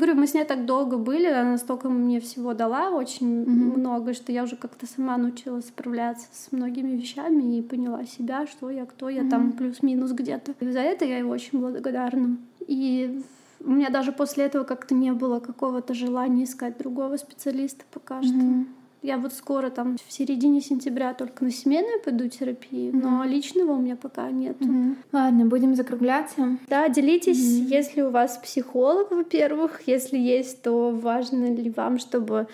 Говорю, 0.00 0.18
мы 0.18 0.26
с 0.26 0.34
ней 0.34 0.44
так 0.44 0.64
долго 0.66 0.96
были, 0.96 1.26
она 1.26 1.58
столько 1.58 1.88
мне 1.88 2.20
всего 2.20 2.54
дала, 2.54 2.90
очень 2.90 3.42
mm-hmm. 3.42 3.78
много, 3.78 4.14
что 4.14 4.32
я 4.32 4.42
уже 4.42 4.56
как-то 4.56 4.86
сама 4.86 5.16
научилась 5.16 5.68
справляться 5.68 6.26
с 6.32 6.52
многими 6.52 6.96
вещами 6.96 7.58
и 7.58 7.62
поняла 7.62 8.04
себя, 8.04 8.46
что 8.46 8.70
я, 8.70 8.86
кто 8.86 9.08
я, 9.08 9.22
mm-hmm. 9.22 9.30
там 9.30 9.52
плюс-минус 9.52 10.12
где-то. 10.12 10.54
И 10.60 10.70
за 10.70 10.80
это 10.80 11.04
я 11.04 11.18
ей 11.18 11.24
очень 11.24 11.60
благодарна. 11.60 12.38
И 12.66 13.22
у 13.60 13.70
меня 13.70 13.90
даже 13.90 14.12
после 14.12 14.44
этого 14.44 14.64
как-то 14.64 14.94
не 14.94 15.12
было 15.12 15.38
какого-то 15.40 15.94
желания 15.94 16.44
искать 16.44 16.78
другого 16.78 17.16
специалиста 17.16 17.84
пока 17.92 18.20
mm-hmm. 18.20 18.64
что. 18.64 18.79
Я 19.02 19.16
вот 19.16 19.32
скоро 19.32 19.70
там 19.70 19.96
в 20.06 20.12
середине 20.12 20.60
сентября 20.60 21.14
только 21.14 21.42
на 21.44 21.50
семейную 21.50 22.00
пойду 22.00 22.28
терапию, 22.28 22.92
mm-hmm. 22.92 23.02
но 23.02 23.24
личного 23.24 23.72
у 23.72 23.80
меня 23.80 23.96
пока 23.96 24.30
нет. 24.30 24.58
Mm-hmm. 24.60 24.96
Ладно, 25.12 25.46
будем 25.46 25.74
закругляться. 25.74 26.58
Да, 26.68 26.88
делитесь, 26.88 27.38
mm-hmm. 27.38 27.66
если 27.70 28.02
у 28.02 28.10
вас 28.10 28.38
психолог, 28.38 29.10
во-первых, 29.10 29.82
если 29.86 30.18
есть, 30.18 30.62
то 30.62 30.90
важно 30.90 31.54
ли 31.54 31.70
вам, 31.70 31.98
чтобы 31.98 32.46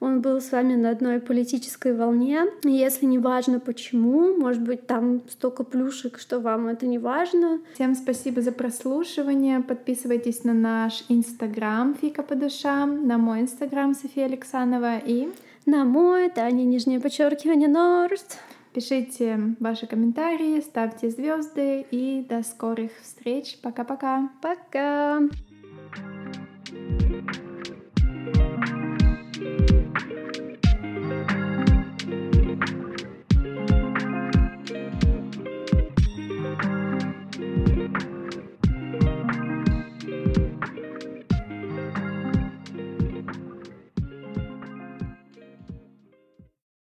он 0.00 0.20
был 0.20 0.40
с 0.40 0.52
вами 0.52 0.74
на 0.74 0.90
одной 0.90 1.20
политической 1.20 1.94
волне. 1.94 2.42
Если 2.62 3.06
не 3.06 3.18
важно 3.18 3.60
почему, 3.60 4.36
может 4.36 4.62
быть, 4.62 4.86
там 4.86 5.22
столько 5.30 5.64
плюшек, 5.64 6.18
что 6.18 6.40
вам 6.40 6.66
это 6.66 6.86
не 6.86 6.98
важно. 6.98 7.60
Всем 7.74 7.94
спасибо 7.94 8.42
за 8.42 8.52
прослушивание. 8.52 9.60
Подписывайтесь 9.60 10.44
на 10.44 10.52
наш 10.52 11.04
инстаграм 11.08 11.94
Фика 11.94 12.22
по 12.22 12.34
душам, 12.34 13.06
на 13.06 13.16
мой 13.16 13.40
инстаграм 13.40 13.94
София 13.94 14.26
Александрова 14.26 14.98
и 14.98 15.28
на 15.66 15.84
мой, 15.84 16.28
Таня, 16.30 16.64
нижнее 16.64 17.00
подчеркивание, 17.00 17.68
Норд. 17.68 18.38
Пишите 18.72 19.56
ваши 19.60 19.86
комментарии, 19.86 20.60
ставьте 20.60 21.10
звезды 21.10 21.86
и 21.90 22.26
до 22.28 22.42
скорых 22.42 22.90
встреч. 23.02 23.58
Пока-пока. 23.62 24.30
Пока. 24.42 25.20
-пока. 25.20 25.28
Пока. 25.28 25.53